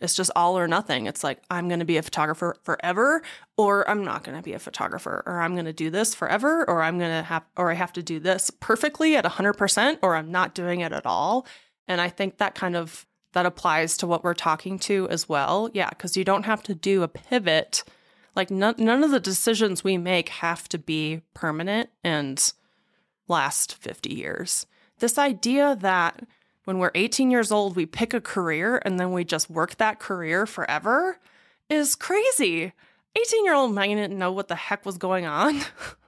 it's 0.00 0.14
just 0.14 0.30
all 0.34 0.58
or 0.58 0.68
nothing. 0.68 1.06
It's 1.06 1.24
like, 1.24 1.40
I'm 1.50 1.68
going 1.68 1.80
to 1.80 1.84
be 1.84 1.96
a 1.96 2.02
photographer 2.02 2.56
forever, 2.62 3.22
or 3.56 3.88
I'm 3.88 4.04
not 4.04 4.24
going 4.24 4.36
to 4.36 4.42
be 4.42 4.52
a 4.52 4.58
photographer, 4.58 5.22
or 5.24 5.40
I'm 5.40 5.54
going 5.54 5.64
to 5.64 5.72
do 5.72 5.90
this 5.90 6.14
forever, 6.14 6.68
or 6.68 6.82
I'm 6.82 6.98
going 6.98 7.10
to 7.10 7.22
have, 7.22 7.44
or 7.56 7.70
I 7.70 7.74
have 7.74 7.92
to 7.94 8.02
do 8.02 8.20
this 8.20 8.50
perfectly 8.50 9.16
at 9.16 9.24
100%, 9.24 9.98
or 10.02 10.16
I'm 10.16 10.30
not 10.30 10.54
doing 10.54 10.80
it 10.80 10.92
at 10.92 11.06
all. 11.06 11.46
And 11.86 12.00
I 12.00 12.08
think 12.08 12.38
that 12.38 12.54
kind 12.54 12.76
of 12.76 13.06
that 13.32 13.46
applies 13.46 13.96
to 13.98 14.06
what 14.06 14.22
we're 14.22 14.34
talking 14.34 14.78
to 14.80 15.08
as 15.10 15.28
well. 15.28 15.68
Yeah, 15.72 15.88
because 15.90 16.16
you 16.16 16.24
don't 16.24 16.44
have 16.44 16.62
to 16.64 16.74
do 16.74 17.02
a 17.02 17.08
pivot 17.08 17.84
like 18.36 18.50
none, 18.50 18.74
none 18.78 19.04
of 19.04 19.10
the 19.10 19.20
decisions 19.20 19.84
we 19.84 19.96
make 19.96 20.28
have 20.28 20.68
to 20.70 20.78
be 20.78 21.22
permanent 21.34 21.90
and 22.02 22.52
last 23.28 23.74
50 23.76 24.12
years. 24.12 24.66
This 24.98 25.18
idea 25.18 25.76
that 25.80 26.26
when 26.64 26.78
we're 26.78 26.90
18 26.94 27.30
years 27.30 27.52
old, 27.52 27.76
we 27.76 27.86
pick 27.86 28.14
a 28.14 28.20
career 28.20 28.80
and 28.84 28.98
then 28.98 29.12
we 29.12 29.24
just 29.24 29.50
work 29.50 29.76
that 29.76 29.98
career 29.98 30.46
forever 30.46 31.18
is 31.68 31.94
crazy. 31.94 32.72
18 33.16 33.44
year 33.44 33.54
old 33.54 33.74
Megan 33.74 33.96
didn't 33.96 34.18
know 34.18 34.32
what 34.32 34.48
the 34.48 34.56
heck 34.56 34.84
was 34.84 34.98
going 34.98 35.26
on. 35.26 35.60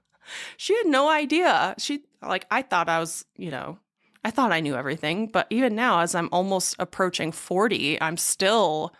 she 0.56 0.76
had 0.76 0.86
no 0.86 1.08
idea. 1.08 1.74
She, 1.78 2.04
like, 2.22 2.46
I 2.50 2.62
thought 2.62 2.88
I 2.88 2.98
was, 2.98 3.24
you 3.36 3.50
know, 3.50 3.78
I 4.24 4.30
thought 4.30 4.50
I 4.50 4.60
knew 4.60 4.74
everything, 4.74 5.28
but 5.28 5.46
even 5.50 5.76
now, 5.76 6.00
as 6.00 6.14
I'm 6.14 6.28
almost 6.32 6.74
approaching 6.80 7.30
40, 7.30 8.00
I'm 8.02 8.16
still 8.16 8.92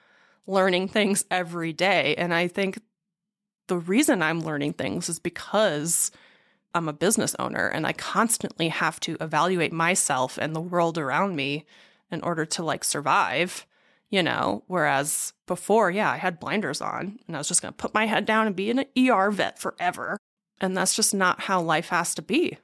learning 0.47 0.89
things 0.89 1.25
every 1.33 1.73
day. 1.73 2.15
And 2.15 2.33
I 2.33 2.47
think 2.47 2.79
the 3.67 3.79
reason 3.79 4.23
I'm 4.23 4.41
learning 4.41 4.75
things 4.75 5.09
is 5.09 5.19
because 5.19 6.13
I'm 6.77 6.89
a 6.89 6.93
business 6.93 7.35
owner 7.39 7.67
and 7.67 7.87
I 7.87 7.93
constantly 7.93 8.69
have 8.69 9.01
to 9.01 9.17
evaluate 9.21 9.73
myself 9.73 10.39
and 10.39 10.55
the 10.55 10.61
world 10.61 10.99
around 10.99 11.35
me 11.35 11.65
in 12.11 12.21
order 12.23 12.45
to 12.47 12.63
like 12.63 12.85
survive, 12.85 13.67
you 14.11 14.23
know. 14.23 14.63
Whereas 14.67 15.33
before, 15.47 15.91
yeah, 15.91 16.11
I 16.11 16.17
had 16.17 16.39
blinders 16.39 16.81
on 16.81 17.19
and 17.27 17.37
I 17.37 17.39
was 17.39 17.49
just 17.49 17.63
going 17.63 17.73
to 17.73 17.77
put 17.77 17.95
my 17.95 18.07
head 18.07 18.27
down 18.27 18.47
and 18.47 18.55
be 18.55 18.71
an 18.71 18.85
ER 18.97 19.31
vet 19.31 19.59
forever. 19.59 20.19
And 20.61 20.77
that's 20.77 20.95
just 20.95 21.15
not 21.15 21.43
how 21.43 21.61
life 21.61 21.89
has 21.89 22.15
to 22.15 22.23
be. 22.23 22.59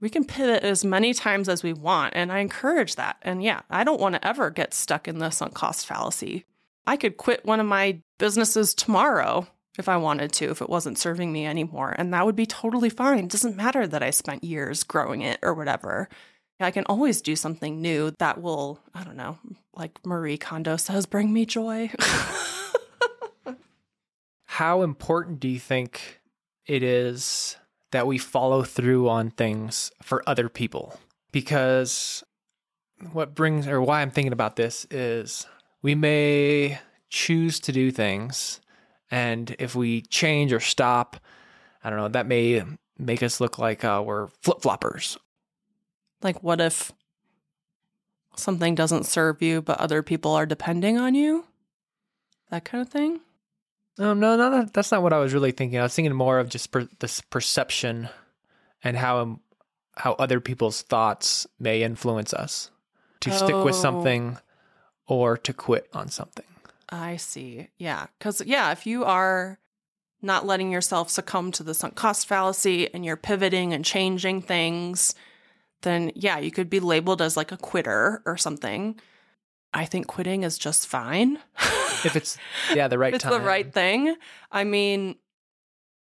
We 0.00 0.08
can 0.08 0.24
pivot 0.24 0.62
as 0.64 0.84
many 0.84 1.12
times 1.12 1.48
as 1.48 1.62
we 1.62 1.74
want, 1.74 2.14
and 2.16 2.32
I 2.32 2.38
encourage 2.38 2.96
that. 2.96 3.18
And 3.20 3.42
yeah, 3.42 3.60
I 3.68 3.84
don't 3.84 4.00
want 4.00 4.14
to 4.14 4.26
ever 4.26 4.48
get 4.48 4.72
stuck 4.72 5.06
in 5.06 5.18
the 5.18 5.28
sunk 5.28 5.52
cost 5.52 5.86
fallacy. 5.86 6.46
I 6.86 6.96
could 6.96 7.18
quit 7.18 7.44
one 7.44 7.60
of 7.60 7.66
my 7.66 8.00
businesses 8.18 8.72
tomorrow 8.72 9.46
if 9.78 9.88
I 9.88 9.96
wanted 9.96 10.32
to, 10.34 10.50
if 10.50 10.60
it 10.60 10.68
wasn't 10.68 10.98
serving 10.98 11.32
me 11.32 11.46
anymore. 11.46 11.94
And 11.96 12.12
that 12.12 12.26
would 12.26 12.36
be 12.36 12.46
totally 12.46 12.90
fine. 12.90 13.24
It 13.24 13.30
doesn't 13.30 13.56
matter 13.56 13.86
that 13.86 14.02
I 14.02 14.10
spent 14.10 14.44
years 14.44 14.82
growing 14.82 15.22
it 15.22 15.38
or 15.42 15.54
whatever. 15.54 16.08
I 16.60 16.70
can 16.70 16.84
always 16.86 17.22
do 17.22 17.36
something 17.36 17.80
new 17.80 18.12
that 18.18 18.40
will, 18.40 18.80
I 18.94 19.02
don't 19.02 19.16
know, 19.16 19.38
like 19.74 20.04
Marie 20.04 20.36
Kondo 20.36 20.76
says, 20.76 21.06
bring 21.06 21.32
me 21.32 21.46
joy. 21.46 21.90
How 24.44 24.82
important 24.82 25.40
do 25.40 25.48
you 25.48 25.58
think 25.58 26.20
it 26.66 26.82
is 26.82 27.56
that 27.92 28.06
we 28.06 28.18
follow 28.18 28.62
through 28.62 29.08
on 29.08 29.30
things 29.30 29.90
for 30.02 30.22
other 30.28 30.50
people? 30.50 31.00
Because 31.32 32.22
what 33.12 33.34
brings, 33.34 33.66
or 33.66 33.80
why 33.80 34.02
I'm 34.02 34.10
thinking 34.10 34.34
about 34.34 34.56
this 34.56 34.86
is 34.90 35.46
we 35.80 35.94
may 35.94 36.78
choose 37.08 37.58
to 37.60 37.72
do 37.72 37.90
things 37.90 38.60
and 39.10 39.54
if 39.58 39.74
we 39.74 40.02
change 40.02 40.52
or 40.52 40.60
stop, 40.60 41.16
I 41.82 41.90
don't 41.90 41.98
know, 41.98 42.08
that 42.08 42.26
may 42.26 42.62
make 42.98 43.22
us 43.22 43.40
look 43.40 43.58
like 43.58 43.84
uh, 43.84 44.02
we're 44.04 44.28
flip 44.42 44.60
floppers. 44.60 45.16
Like, 46.22 46.42
what 46.42 46.60
if 46.60 46.92
something 48.36 48.74
doesn't 48.74 49.06
serve 49.06 49.42
you, 49.42 49.62
but 49.62 49.80
other 49.80 50.02
people 50.02 50.32
are 50.32 50.46
depending 50.46 50.98
on 50.98 51.14
you? 51.14 51.44
That 52.50 52.64
kind 52.64 52.82
of 52.82 52.88
thing? 52.88 53.20
Um, 53.98 54.20
no, 54.20 54.36
no, 54.36 54.64
that's 54.72 54.92
not 54.92 55.02
what 55.02 55.12
I 55.12 55.18
was 55.18 55.34
really 55.34 55.52
thinking. 55.52 55.78
I 55.78 55.82
was 55.82 55.94
thinking 55.94 56.14
more 56.14 56.38
of 56.38 56.48
just 56.48 56.70
per- 56.70 56.88
this 57.00 57.20
perception 57.20 58.08
and 58.82 58.96
how 58.96 59.18
um, 59.18 59.40
how 59.96 60.12
other 60.14 60.40
people's 60.40 60.82
thoughts 60.82 61.46
may 61.58 61.82
influence 61.82 62.32
us 62.32 62.70
to 63.20 63.30
oh. 63.30 63.34
stick 63.34 63.56
with 63.56 63.74
oh. 63.74 63.80
something 63.80 64.38
or 65.06 65.36
to 65.36 65.52
quit 65.52 65.88
on 65.92 66.08
something. 66.08 66.46
I 66.90 67.16
see. 67.16 67.68
Yeah. 67.78 68.06
Because, 68.18 68.42
yeah, 68.44 68.72
if 68.72 68.86
you 68.86 69.04
are 69.04 69.58
not 70.22 70.46
letting 70.46 70.70
yourself 70.70 71.08
succumb 71.08 71.52
to 71.52 71.62
the 71.62 71.74
sunk 71.74 71.94
cost 71.94 72.26
fallacy 72.26 72.92
and 72.92 73.04
you're 73.04 73.16
pivoting 73.16 73.72
and 73.72 73.84
changing 73.84 74.42
things, 74.42 75.14
then 75.82 76.12
yeah, 76.14 76.38
you 76.38 76.50
could 76.50 76.68
be 76.68 76.80
labeled 76.80 77.22
as 77.22 77.36
like 77.36 77.52
a 77.52 77.56
quitter 77.56 78.22
or 78.26 78.36
something. 78.36 79.00
I 79.72 79.84
think 79.84 80.08
quitting 80.08 80.42
is 80.42 80.58
just 80.58 80.86
fine. 80.86 81.38
if 82.04 82.16
it's, 82.16 82.36
yeah, 82.74 82.88
the 82.88 82.98
right 82.98 83.10
time. 83.10 83.14
it's 83.14 83.24
time. 83.24 83.32
the 83.32 83.40
right 83.40 83.72
thing. 83.72 84.16
I 84.50 84.64
mean, 84.64 85.16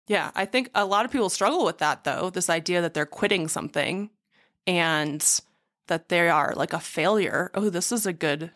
yeah, 0.07 0.33
I 0.35 0.45
think 0.45 0.71
a 0.75 0.85
lot 0.85 1.05
of 1.05 1.11
people 1.11 1.31
struggle 1.31 1.65
with 1.65 1.79
that 1.79 2.05
though 2.05 2.31
this 2.31 2.51
idea 2.51 2.83
that 2.83 2.95
they're 2.95 3.07
quitting 3.07 3.49
something 3.49 4.11
and 4.67 5.41
that 5.87 6.09
they 6.09 6.29
are 6.29 6.53
like 6.57 6.73
a 6.73 6.81
failure. 6.81 7.51
Oh, 7.55 7.71
this 7.71 7.93
is 7.93 8.07
a 8.07 8.13
good 8.13 8.51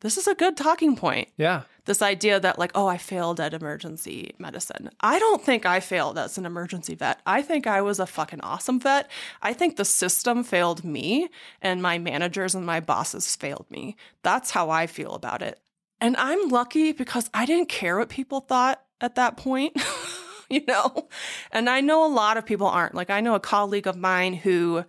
this 0.00 0.16
is 0.16 0.26
a 0.26 0.34
good 0.34 0.56
talking 0.56 0.96
point. 0.96 1.28
Yeah. 1.36 1.62
This 1.84 2.02
idea 2.02 2.38
that, 2.38 2.58
like, 2.58 2.70
oh, 2.74 2.86
I 2.86 2.98
failed 2.98 3.40
at 3.40 3.54
emergency 3.54 4.34
medicine. 4.38 4.90
I 5.00 5.18
don't 5.18 5.42
think 5.42 5.64
I 5.64 5.80
failed 5.80 6.18
as 6.18 6.36
an 6.36 6.44
emergency 6.44 6.94
vet. 6.94 7.20
I 7.26 7.40
think 7.42 7.66
I 7.66 7.80
was 7.80 7.98
a 7.98 8.06
fucking 8.06 8.42
awesome 8.42 8.78
vet. 8.78 9.10
I 9.42 9.52
think 9.54 9.76
the 9.76 9.84
system 9.84 10.44
failed 10.44 10.84
me 10.84 11.28
and 11.62 11.82
my 11.82 11.98
managers 11.98 12.54
and 12.54 12.66
my 12.66 12.80
bosses 12.80 13.34
failed 13.34 13.66
me. 13.70 13.96
That's 14.22 14.50
how 14.50 14.70
I 14.70 14.86
feel 14.86 15.14
about 15.14 15.42
it. 15.42 15.58
And 16.00 16.16
I'm 16.16 16.48
lucky 16.48 16.92
because 16.92 17.30
I 17.32 17.46
didn't 17.46 17.68
care 17.68 17.98
what 17.98 18.10
people 18.10 18.40
thought 18.40 18.82
at 19.00 19.14
that 19.14 19.36
point. 19.36 19.76
you 20.50 20.64
know? 20.66 21.08
And 21.52 21.68
I 21.68 21.80
know 21.80 22.04
a 22.04 22.12
lot 22.12 22.36
of 22.36 22.46
people 22.46 22.66
aren't. 22.66 22.94
Like, 22.94 23.10
I 23.10 23.20
know 23.20 23.34
a 23.34 23.40
colleague 23.40 23.86
of 23.86 23.96
mine 23.96 24.34
who 24.34 24.84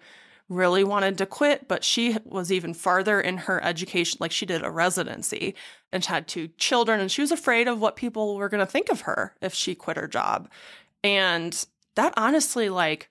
really 0.50 0.84
wanted 0.84 1.18
to 1.20 1.26
quit, 1.26 1.68
but 1.68 1.84
she 1.84 2.18
was 2.26 2.52
even 2.52 2.74
farther 2.74 3.22
in 3.22 3.38
her 3.38 3.64
education. 3.64 4.18
Like 4.20 4.32
she 4.32 4.46
did 4.46 4.64
a 4.64 4.72
residency 4.72 5.56
and 5.92 6.04
had 6.04 6.28
two 6.28 6.50
children, 6.58 7.00
and 7.00 7.12
she 7.12 7.22
was 7.22 7.32
afraid 7.32 7.68
of 7.68 7.80
what 7.80 7.96
people 7.96 8.36
were 8.36 8.50
going 8.50 8.66
to 8.66 8.72
think 8.72 8.90
of 8.90 9.02
her 9.02 9.36
if 9.42 9.54
she 9.54 9.76
quit 9.76 9.98
her 9.98 10.08
job. 10.08 10.50
And 11.04 11.66
that 11.96 12.14
honestly, 12.18 12.70
like, 12.70 13.10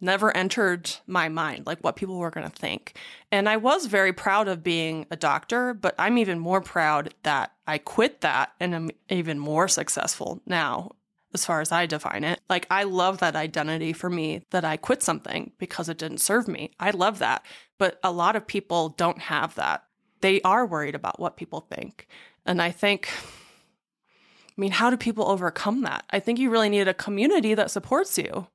never 0.00 0.36
entered 0.36 0.90
my 1.06 1.28
mind, 1.28 1.66
like 1.66 1.80
what 1.80 1.96
people 1.96 2.18
were 2.18 2.30
going 2.30 2.48
to 2.48 2.56
think. 2.56 2.98
And 3.32 3.48
I 3.48 3.56
was 3.56 3.86
very 3.86 4.12
proud 4.12 4.48
of 4.48 4.62
being 4.62 5.06
a 5.10 5.16
doctor, 5.16 5.72
but 5.72 5.94
I'm 5.98 6.18
even 6.18 6.38
more 6.38 6.60
proud 6.60 7.14
that 7.22 7.52
I 7.66 7.78
quit 7.78 8.20
that 8.20 8.52
and 8.60 8.74
I'm 8.74 8.90
even 9.08 9.38
more 9.38 9.68
successful 9.68 10.42
now 10.46 10.92
as 11.34 11.44
far 11.44 11.60
as 11.60 11.72
I 11.72 11.86
define 11.86 12.24
it. 12.24 12.40
Like, 12.48 12.66
I 12.70 12.84
love 12.84 13.18
that 13.18 13.36
identity 13.36 13.92
for 13.92 14.08
me 14.08 14.44
that 14.50 14.64
I 14.64 14.76
quit 14.76 15.02
something 15.02 15.52
because 15.58 15.88
it 15.88 15.98
didn't 15.98 16.18
serve 16.18 16.48
me. 16.48 16.70
I 16.78 16.90
love 16.90 17.18
that. 17.18 17.44
But 17.78 17.98
a 18.02 18.12
lot 18.12 18.36
of 18.36 18.46
people 18.46 18.90
don't 18.90 19.18
have 19.18 19.56
that. 19.56 19.84
They 20.20 20.40
are 20.42 20.64
worried 20.64 20.94
about 20.94 21.20
what 21.20 21.36
people 21.36 21.60
think. 21.60 22.06
And 22.46 22.62
I 22.62 22.70
think, 22.70 23.10
I 23.12 24.60
mean, 24.60 24.70
how 24.70 24.88
do 24.90 24.96
people 24.96 25.28
overcome 25.28 25.82
that? 25.82 26.04
I 26.10 26.20
think 26.20 26.38
you 26.38 26.50
really 26.50 26.68
need 26.68 26.88
a 26.88 26.94
community 26.94 27.54
that 27.54 27.70
supports 27.70 28.16
you 28.16 28.46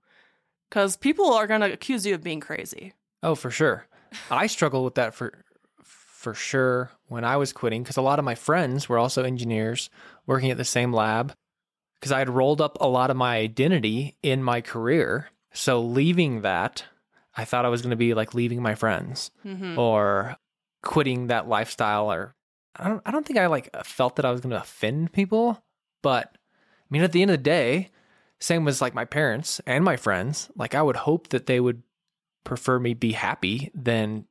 because 0.69 0.95
people 0.95 1.33
are 1.33 1.47
going 1.47 1.61
to 1.61 1.73
accuse 1.73 2.05
you 2.05 2.15
of 2.15 2.23
being 2.23 2.39
crazy. 2.39 2.93
Oh, 3.21 3.35
for 3.35 3.51
sure. 3.51 3.85
I 4.31 4.47
struggled 4.47 4.85
with 4.85 4.95
that 4.95 5.13
for 5.13 5.43
for 5.83 6.33
sure 6.33 6.91
when 7.07 7.23
I 7.23 7.37
was 7.37 7.53
quitting 7.53 7.81
because 7.81 7.95
a 7.95 8.01
lot 8.01 8.19
of 8.19 8.25
my 8.25 8.35
friends 8.35 8.89
were 8.89 8.97
also 8.97 9.23
engineers 9.23 9.89
working 10.25 10.51
at 10.51 10.57
the 10.57 10.65
same 10.65 10.91
lab 10.91 11.33
because 11.99 12.11
I 12.11 12.19
had 12.19 12.29
rolled 12.29 12.61
up 12.61 12.77
a 12.79 12.87
lot 12.87 13.11
of 13.11 13.17
my 13.17 13.37
identity 13.37 14.17
in 14.23 14.43
my 14.43 14.61
career. 14.61 15.29
So 15.53 15.81
leaving 15.81 16.41
that, 16.41 16.85
I 17.35 17.45
thought 17.45 17.65
I 17.65 17.69
was 17.69 17.81
going 17.81 17.91
to 17.91 17.97
be 17.97 18.13
like 18.13 18.33
leaving 18.33 18.61
my 18.61 18.75
friends 18.75 19.31
mm-hmm. 19.45 19.77
or 19.77 20.37
quitting 20.81 21.27
that 21.27 21.49
lifestyle 21.49 22.11
or 22.11 22.35
I 22.75 22.87
don't 22.87 23.01
I 23.05 23.11
don't 23.11 23.25
think 23.25 23.39
I 23.39 23.47
like 23.47 23.69
felt 23.83 24.15
that 24.15 24.25
I 24.25 24.31
was 24.31 24.41
going 24.41 24.51
to 24.51 24.61
offend 24.61 25.11
people, 25.11 25.61
but 26.01 26.31
I 26.33 26.87
mean 26.89 27.01
at 27.01 27.11
the 27.11 27.21
end 27.21 27.31
of 27.31 27.37
the 27.37 27.43
day, 27.43 27.89
same 28.39 28.67
as 28.67 28.81
like 28.81 28.93
my 28.93 29.05
parents 29.05 29.59
and 29.65 29.83
my 29.83 29.97
friends, 29.97 30.49
like 30.55 30.75
I 30.75 30.81
would 30.81 30.95
hope 30.95 31.29
that 31.29 31.45
they 31.45 31.59
would 31.59 31.83
prefer 32.45 32.79
me 32.79 32.93
be 32.93 33.11
happy 33.11 33.71
than 33.73 34.25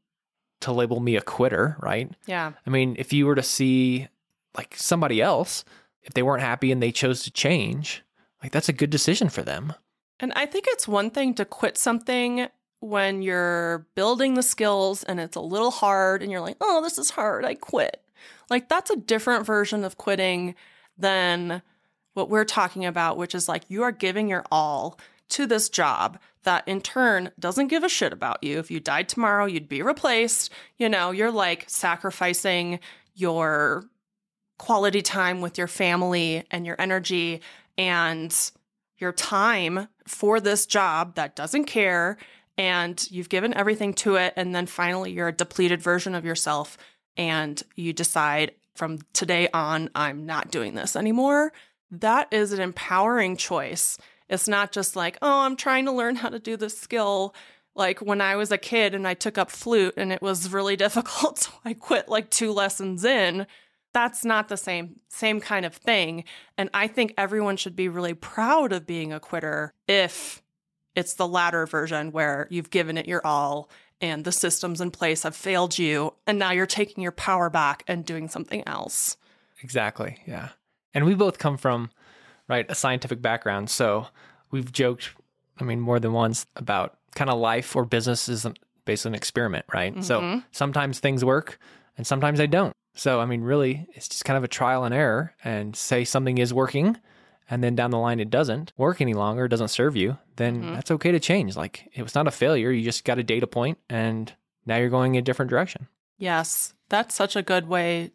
to 0.60 0.72
label 0.72 1.00
me 1.00 1.16
a 1.16 1.20
quitter, 1.20 1.76
right? 1.80 2.10
Yeah. 2.26 2.52
I 2.66 2.70
mean, 2.70 2.96
if 2.98 3.12
you 3.12 3.26
were 3.26 3.34
to 3.34 3.42
see 3.42 4.08
like 4.56 4.74
somebody 4.76 5.20
else 5.20 5.64
if 6.08 6.14
they 6.14 6.22
weren't 6.22 6.42
happy 6.42 6.72
and 6.72 6.82
they 6.82 6.90
chose 6.90 7.22
to 7.22 7.30
change, 7.30 8.02
like 8.42 8.50
that's 8.50 8.68
a 8.68 8.72
good 8.72 8.90
decision 8.90 9.28
for 9.28 9.42
them. 9.42 9.74
And 10.18 10.32
I 10.34 10.46
think 10.46 10.64
it's 10.68 10.88
one 10.88 11.10
thing 11.10 11.34
to 11.34 11.44
quit 11.44 11.78
something 11.78 12.48
when 12.80 13.22
you're 13.22 13.86
building 13.94 14.34
the 14.34 14.42
skills 14.42 15.04
and 15.04 15.20
it's 15.20 15.36
a 15.36 15.40
little 15.40 15.70
hard 15.70 16.22
and 16.22 16.32
you're 16.32 16.40
like, 16.40 16.56
oh, 16.60 16.82
this 16.82 16.98
is 16.98 17.10
hard, 17.10 17.44
I 17.44 17.54
quit. 17.54 18.02
Like 18.48 18.68
that's 18.68 18.90
a 18.90 18.96
different 18.96 19.44
version 19.44 19.84
of 19.84 19.98
quitting 19.98 20.54
than 20.96 21.62
what 22.14 22.30
we're 22.30 22.44
talking 22.44 22.86
about, 22.86 23.18
which 23.18 23.34
is 23.34 23.48
like 23.48 23.64
you 23.68 23.82
are 23.82 23.92
giving 23.92 24.28
your 24.28 24.44
all 24.50 24.98
to 25.28 25.46
this 25.46 25.68
job 25.68 26.18
that 26.44 26.66
in 26.66 26.80
turn 26.80 27.30
doesn't 27.38 27.68
give 27.68 27.84
a 27.84 27.88
shit 27.88 28.12
about 28.12 28.42
you. 28.42 28.58
If 28.58 28.70
you 28.70 28.80
died 28.80 29.08
tomorrow, 29.08 29.44
you'd 29.44 29.68
be 29.68 29.82
replaced. 29.82 30.50
You 30.78 30.88
know, 30.88 31.10
you're 31.10 31.30
like 31.30 31.64
sacrificing 31.68 32.80
your 33.14 33.84
quality 34.58 35.02
time 35.02 35.40
with 35.40 35.56
your 35.56 35.68
family 35.68 36.44
and 36.50 36.66
your 36.66 36.76
energy 36.78 37.40
and 37.76 38.50
your 38.98 39.12
time 39.12 39.88
for 40.06 40.40
this 40.40 40.66
job 40.66 41.14
that 41.14 41.36
doesn't 41.36 41.64
care 41.64 42.18
and 42.56 43.08
you've 43.10 43.28
given 43.28 43.54
everything 43.54 43.94
to 43.94 44.16
it 44.16 44.34
and 44.36 44.54
then 44.54 44.66
finally 44.66 45.12
you're 45.12 45.28
a 45.28 45.32
depleted 45.32 45.80
version 45.80 46.14
of 46.14 46.24
yourself 46.24 46.76
and 47.16 47.62
you 47.76 47.92
decide 47.92 48.52
from 48.74 48.98
today 49.12 49.48
on 49.54 49.90
I'm 49.94 50.26
not 50.26 50.50
doing 50.50 50.74
this 50.74 50.96
anymore. 50.96 51.52
That 51.90 52.28
is 52.32 52.52
an 52.52 52.60
empowering 52.60 53.36
choice. 53.36 53.98
It's 54.28 54.48
not 54.48 54.72
just 54.72 54.96
like 54.96 55.18
oh 55.22 55.40
I'm 55.40 55.56
trying 55.56 55.84
to 55.86 55.92
learn 55.92 56.16
how 56.16 56.28
to 56.28 56.38
do 56.38 56.56
this 56.56 56.76
skill. 56.76 57.34
Like 57.74 58.00
when 58.00 58.20
I 58.20 58.34
was 58.34 58.50
a 58.50 58.58
kid 58.58 58.94
and 58.94 59.06
I 59.06 59.14
took 59.14 59.38
up 59.38 59.50
flute 59.50 59.94
and 59.96 60.12
it 60.12 60.20
was 60.20 60.52
really 60.52 60.76
difficult 60.84 61.38
so 61.38 61.52
I 61.64 61.74
quit 61.74 62.08
like 62.08 62.30
two 62.30 62.52
lessons 62.52 63.04
in 63.04 63.46
that's 63.98 64.24
not 64.24 64.48
the 64.48 64.56
same 64.56 65.00
same 65.08 65.40
kind 65.40 65.66
of 65.66 65.74
thing 65.74 66.22
and 66.56 66.70
i 66.72 66.86
think 66.86 67.12
everyone 67.18 67.56
should 67.56 67.74
be 67.74 67.88
really 67.88 68.14
proud 68.14 68.72
of 68.72 68.86
being 68.86 69.12
a 69.12 69.18
quitter 69.18 69.72
if 69.88 70.42
it's 70.94 71.14
the 71.14 71.26
latter 71.26 71.66
version 71.66 72.12
where 72.12 72.46
you've 72.50 72.70
given 72.70 72.96
it 72.96 73.06
your 73.06 73.24
all 73.26 73.68
and 74.00 74.24
the 74.24 74.32
systems 74.32 74.80
in 74.80 74.90
place 74.90 75.22
have 75.22 75.34
failed 75.34 75.78
you. 75.78 76.14
And 76.26 76.38
now 76.38 76.52
you're 76.52 76.66
taking 76.66 77.02
your 77.02 77.12
power 77.12 77.50
back 77.50 77.84
and 77.88 78.04
doing 78.04 78.28
something 78.28 78.62
else. 78.66 79.16
Exactly. 79.62 80.18
Yeah. 80.26 80.50
And 80.94 81.04
we 81.04 81.14
both 81.14 81.38
come 81.38 81.56
from, 81.56 81.90
right, 82.48 82.66
a 82.68 82.74
scientific 82.74 83.20
background. 83.20 83.70
So 83.70 84.06
we've 84.50 84.72
joked, 84.72 85.10
I 85.58 85.64
mean, 85.64 85.80
more 85.80 86.00
than 86.00 86.12
once 86.12 86.46
about 86.56 86.96
kind 87.14 87.30
of 87.30 87.38
life 87.38 87.74
or 87.74 87.84
business 87.84 88.28
is 88.28 88.46
basically 88.84 89.10
an 89.10 89.14
experiment, 89.14 89.66
right? 89.72 89.92
Mm-hmm. 89.92 90.02
So 90.02 90.42
sometimes 90.52 91.00
things 91.00 91.24
work 91.24 91.58
and 91.96 92.06
sometimes 92.06 92.38
they 92.38 92.46
don't. 92.46 92.72
So, 92.98 93.20
I 93.20 93.26
mean, 93.26 93.42
really, 93.42 93.86
it's 93.94 94.08
just 94.08 94.24
kind 94.24 94.36
of 94.36 94.42
a 94.42 94.48
trial 94.48 94.82
and 94.82 94.92
error 94.92 95.32
and 95.44 95.76
say 95.76 96.04
something 96.04 96.38
is 96.38 96.52
working 96.52 96.96
and 97.48 97.62
then 97.62 97.76
down 97.76 97.90
the 97.90 97.98
line 97.98 98.18
it 98.18 98.28
doesn't 98.28 98.72
work 98.76 99.00
any 99.00 99.14
longer, 99.14 99.46
doesn't 99.46 99.68
serve 99.68 99.96
you, 99.96 100.18
then 100.36 100.62
mm-hmm. 100.62 100.74
that's 100.74 100.90
okay 100.90 101.12
to 101.12 101.20
change. 101.20 101.56
Like 101.56 101.88
it 101.94 102.02
was 102.02 102.14
not 102.14 102.26
a 102.26 102.32
failure. 102.32 102.70
You 102.70 102.82
just 102.82 103.04
got 103.04 103.18
a 103.18 103.22
data 103.22 103.46
point 103.46 103.78
and 103.88 104.32
now 104.66 104.76
you're 104.76 104.88
going 104.88 105.16
a 105.16 105.22
different 105.22 105.48
direction. 105.48 105.86
Yes, 106.18 106.74
that's 106.88 107.14
such 107.14 107.36
a 107.36 107.42
good 107.42 107.68
way 107.68 108.10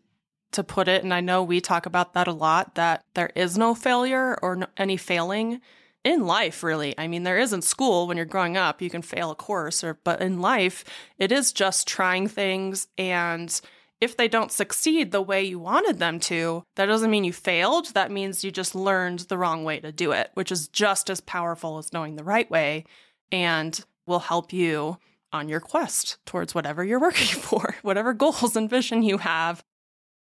to 0.51 0.63
put 0.63 0.89
it. 0.89 1.03
And 1.03 1.13
I 1.13 1.21
know 1.21 1.43
we 1.43 1.61
talk 1.61 1.85
about 1.85 2.13
that 2.13 2.27
a 2.27 2.33
lot 2.33 2.75
that 2.75 3.03
there 3.13 3.31
is 3.35 3.57
no 3.57 3.73
failure 3.73 4.37
or 4.41 4.57
no, 4.57 4.67
any 4.77 4.97
failing 4.97 5.61
in 6.03 6.27
life, 6.27 6.61
really. 6.61 6.93
I 6.97 7.07
mean, 7.07 7.23
there 7.23 7.39
is 7.39 7.53
in 7.53 7.61
school 7.61 8.05
when 8.05 8.17
you're 8.17 8.25
growing 8.25 8.57
up, 8.57 8.81
you 8.81 8.89
can 8.89 9.01
fail 9.01 9.31
a 9.31 9.35
course, 9.35 9.83
or 9.83 9.97
but 10.03 10.21
in 10.21 10.41
life, 10.41 10.83
it 11.17 11.31
is 11.31 11.53
just 11.53 11.87
trying 11.87 12.27
things. 12.27 12.87
And 12.97 13.59
if 14.03 14.17
they 14.17 14.27
don't 14.27 14.51
succeed 14.51 15.11
the 15.11 15.21
way 15.21 15.43
you 15.43 15.57
wanted 15.57 15.97
them 15.97 16.19
to, 16.19 16.63
that 16.75 16.87
doesn't 16.87 17.09
mean 17.09 17.23
you 17.23 17.33
failed. 17.33 17.93
That 17.93 18.11
means 18.11 18.43
you 18.43 18.51
just 18.51 18.75
learned 18.75 19.19
the 19.19 19.37
wrong 19.37 19.63
way 19.63 19.79
to 19.79 19.91
do 19.91 20.11
it, 20.11 20.31
which 20.33 20.51
is 20.51 20.67
just 20.67 21.09
as 21.09 21.21
powerful 21.21 21.77
as 21.77 21.93
knowing 21.93 22.15
the 22.15 22.23
right 22.23 22.49
way 22.51 22.85
and 23.31 23.83
will 24.05 24.19
help 24.19 24.51
you 24.51 24.97
on 25.31 25.49
your 25.49 25.59
quest 25.59 26.17
towards 26.25 26.53
whatever 26.53 26.83
you're 26.83 26.99
working 27.09 27.39
for, 27.39 27.75
whatever 27.81 28.13
goals 28.13 28.55
and 28.55 28.69
vision 28.69 29.03
you 29.03 29.17
have. 29.19 29.63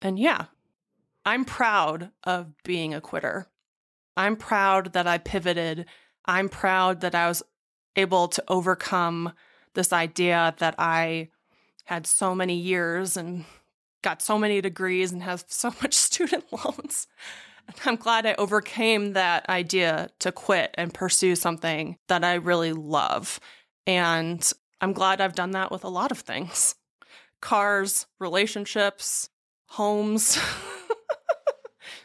And 0.02 0.20
yeah, 0.20 0.46
I'm 1.26 1.46
proud 1.46 2.12
of 2.24 2.54
being 2.64 2.94
a 2.94 3.02
quitter. 3.02 3.48
I'm 4.18 4.36
proud 4.36 4.94
that 4.94 5.08
I 5.08 5.18
pivoted. 5.18 5.86
I'm 6.26 6.50
proud 6.50 7.02
that 7.02 7.16
I 7.16 7.28
was 7.28 7.44
able 7.96 8.28
to 8.28 8.44
overcome 8.48 9.34
this 9.74 9.94
idea 9.94 10.54
that 10.58 10.76
I 10.78 11.30
had 11.86 12.06
so 12.06 12.36
many 12.36 12.56
years 12.56 13.18
and 13.18 13.46
got 14.02 14.22
so 14.22 14.38
many 14.38 14.62
degrees 14.62 15.12
and 15.12 15.24
have 15.24 15.46
so 15.48 15.74
much 15.82 15.94
student 15.96 16.46
loans. 16.52 17.08
And 17.68 17.76
I'm 17.86 17.96
glad 17.98 18.26
I 18.26 18.34
overcame 18.34 19.14
that 19.14 19.48
idea 19.50 20.10
to 20.20 20.32
quit 20.32 20.74
and 20.76 20.94
pursue 20.94 21.36
something 21.36 21.98
that 22.08 22.24
I 22.24 22.36
really 22.36 22.74
love. 22.74 23.40
And 23.86 24.52
I'm 24.82 24.94
glad 24.94 25.22
I've 25.22 25.36
done 25.36 25.52
that 25.52 25.72
with 25.72 25.84
a 25.84 25.90
lot 25.90 26.12
of 26.12 26.20
things 26.20 26.76
cars, 27.42 28.06
relationships, 28.20 29.30
homes. 29.68 30.38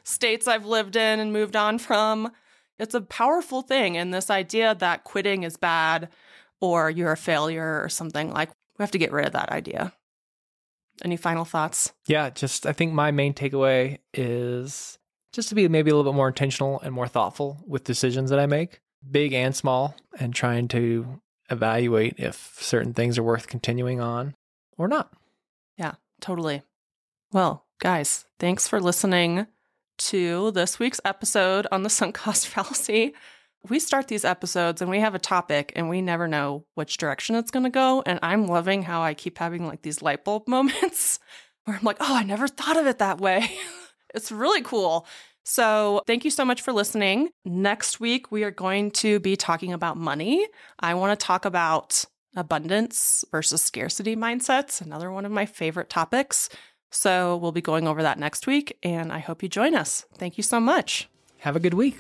states 0.05 0.47
I've 0.47 0.67
lived 0.67 0.97
in 0.97 1.19
and 1.19 1.33
moved 1.33 1.57
on 1.57 1.79
from. 1.79 2.31
It's 2.79 2.95
a 2.95 3.01
powerful 3.01 3.63
thing. 3.63 3.97
And 3.97 4.13
this 4.13 4.31
idea 4.31 4.75
that 4.77 5.05
quitting 5.05 5.43
is 5.43 5.57
bad 5.57 6.09
or 6.61 6.91
you're 6.91 7.13
a 7.13 7.17
failure 7.17 7.83
or 7.83 7.89
something 7.89 8.33
like, 8.33 8.51
we 8.79 8.83
have 8.83 8.91
to 8.93 8.99
get 8.99 9.13
rid 9.13 9.27
of 9.27 9.33
that 9.33 9.51
idea. 9.51 9.93
Any 11.03 11.17
final 11.17 11.45
thoughts? 11.45 11.93
Yeah, 12.07 12.31
just 12.31 12.67
I 12.67 12.73
think 12.73 12.93
my 12.93 13.11
main 13.11 13.35
takeaway 13.35 13.99
is 14.13 14.99
just 15.33 15.49
to 15.49 15.55
be 15.55 15.67
maybe 15.69 15.91
a 15.91 15.97
little 15.97 16.13
bit 16.13 16.17
more 16.17 16.29
intentional 16.29 16.81
and 16.81 16.95
more 16.95 17.09
thoughtful 17.09 17.63
with 17.67 17.85
decisions 17.85 18.31
that 18.31 18.39
I 18.39 18.47
make, 18.47 18.81
big 19.11 19.33
and 19.33 19.55
small, 19.55 19.97
and 20.19 20.35
trying 20.35 20.69
to 20.69 21.21
evaluate 21.51 22.15
if 22.19 22.57
certain 22.61 22.95
things 22.95 23.19
are 23.19 23.23
worth 23.23 23.49
continuing 23.49 24.01
on 24.01 24.35
or 24.79 24.89
not. 24.89 25.13
Yeah, 25.77 25.95
totally. 26.21 26.63
Well, 27.33 27.67
guys, 27.81 28.27
thanks 28.39 28.69
for 28.69 28.81
listening 28.81 29.47
to 29.99 30.51
this 30.53 30.79
week's 30.79 31.01
episode 31.05 31.67
on 31.73 31.83
the 31.83 31.91
sunk 31.91 32.15
cost 32.15 32.47
fallacy. 32.47 33.15
We 33.69 33.79
start 33.79 34.09
these 34.09 34.25
episodes 34.25 34.83
and 34.83 34.91
we 34.91 35.01
have 35.01 35.15
a 35.15 35.19
topic 35.19 35.73
and 35.75 35.89
we 35.89 36.03
never 36.03 36.29
know 36.29 36.67
which 36.75 36.99
direction 36.99 37.35
it's 37.35 37.51
going 37.51 37.65
to 37.65 37.71
go. 37.71 38.03
And 38.05 38.19
I'm 38.23 38.47
loving 38.47 38.83
how 38.83 39.03
I 39.03 39.15
keep 39.15 39.39
having 39.39 39.67
like 39.67 39.83
these 39.83 40.03
light 40.03 40.25
bulb 40.25 40.45
moments 40.49 41.19
where 41.65 41.77
I'm 41.77 41.85
like, 41.85 41.97
oh, 42.01 42.17
I 42.17 42.25
never 42.25 42.47
thought 42.47 42.77
of 42.77 42.87
it 42.87 42.99
that 42.99 43.21
way. 43.21 43.49
it's 44.15 44.31
really 44.31 44.63
cool. 44.63 45.07
So, 45.47 46.03
thank 46.07 46.25
you 46.25 46.31
so 46.31 46.43
much 46.43 46.63
for 46.63 46.73
listening. 46.73 47.29
Next 47.45 48.01
week, 48.01 48.33
we 48.33 48.45
are 48.45 48.51
going 48.51 48.91
to 48.93 49.21
be 49.21 49.37
talking 49.37 49.75
about 49.75 49.99
money. 49.99 50.47
I 50.81 50.95
want 50.95 51.19
to 51.19 51.27
talk 51.27 51.45
about 51.45 52.07
abundance 52.35 53.27
versus 53.31 53.61
scarcity 53.61 54.17
mindsets, 54.17 54.81
another 54.81 55.11
one 55.11 55.27
of 55.27 55.33
my 55.33 55.45
favorite 55.45 55.91
topics. 55.91 56.49
So 56.91 57.37
we'll 57.37 57.53
be 57.53 57.61
going 57.61 57.87
over 57.87 58.03
that 58.03 58.19
next 58.19 58.47
week, 58.47 58.79
and 58.83 59.13
I 59.13 59.19
hope 59.19 59.43
you 59.43 59.51
join 59.51 59.75
us. 59.75 60.07
Thank 60.17 60.39
you 60.39 60.43
so 60.43 60.61
much. 60.61 61.11
Have 61.39 61.57
a 61.57 61.61
good 61.61 61.75
week. 61.75 61.99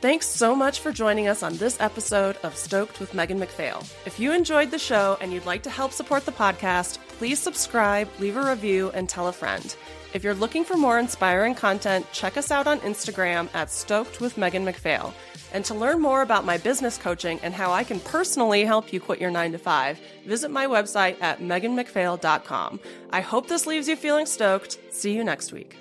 Thanks 0.00 0.26
so 0.26 0.54
much 0.54 0.80
for 0.80 0.92
joining 0.92 1.28
us 1.28 1.42
on 1.42 1.56
this 1.56 1.80
episode 1.80 2.36
of 2.42 2.56
Stoked 2.56 3.00
with 3.00 3.14
Megan 3.14 3.38
MacPhail. 3.38 3.82
If 4.04 4.20
you 4.20 4.32
enjoyed 4.32 4.70
the 4.70 4.78
show 4.78 5.16
and 5.20 5.32
you'd 5.32 5.46
like 5.46 5.62
to 5.62 5.70
help 5.70 5.92
support 5.92 6.26
the 6.26 6.32
podcast, 6.32 6.98
please 7.08 7.38
subscribe, 7.38 8.08
leave 8.18 8.36
a 8.36 8.44
review, 8.44 8.90
and 8.90 9.08
tell 9.08 9.28
a 9.28 9.32
friend. 9.32 9.74
If 10.12 10.22
you're 10.22 10.34
looking 10.34 10.62
for 10.62 10.76
more 10.76 10.98
inspiring 10.98 11.54
content, 11.54 12.06
check 12.12 12.36
us 12.36 12.50
out 12.50 12.66
on 12.66 12.80
Instagram 12.80 13.48
at 13.54 13.70
Stoked 13.70 14.20
with 14.20 14.36
Megan 14.36 14.64
MacPhail. 14.64 15.14
And 15.54 15.64
to 15.64 15.74
learn 15.74 16.02
more 16.02 16.20
about 16.22 16.44
my 16.44 16.58
business 16.58 16.98
coaching 16.98 17.40
and 17.42 17.54
how 17.54 17.72
I 17.72 17.82
can 17.82 17.98
personally 18.00 18.64
help 18.64 18.92
you 18.92 19.00
quit 19.00 19.20
your 19.20 19.30
9 19.30 19.52
to 19.52 19.58
5, 19.58 20.00
visit 20.26 20.50
my 20.50 20.66
website 20.66 21.16
at 21.22 21.40
meganmacphail.com. 21.40 22.80
I 23.10 23.20
hope 23.22 23.48
this 23.48 23.66
leaves 23.66 23.88
you 23.88 23.96
feeling 23.96 24.26
stoked. 24.26 24.78
See 24.90 25.14
you 25.14 25.24
next 25.24 25.52
week. 25.52 25.76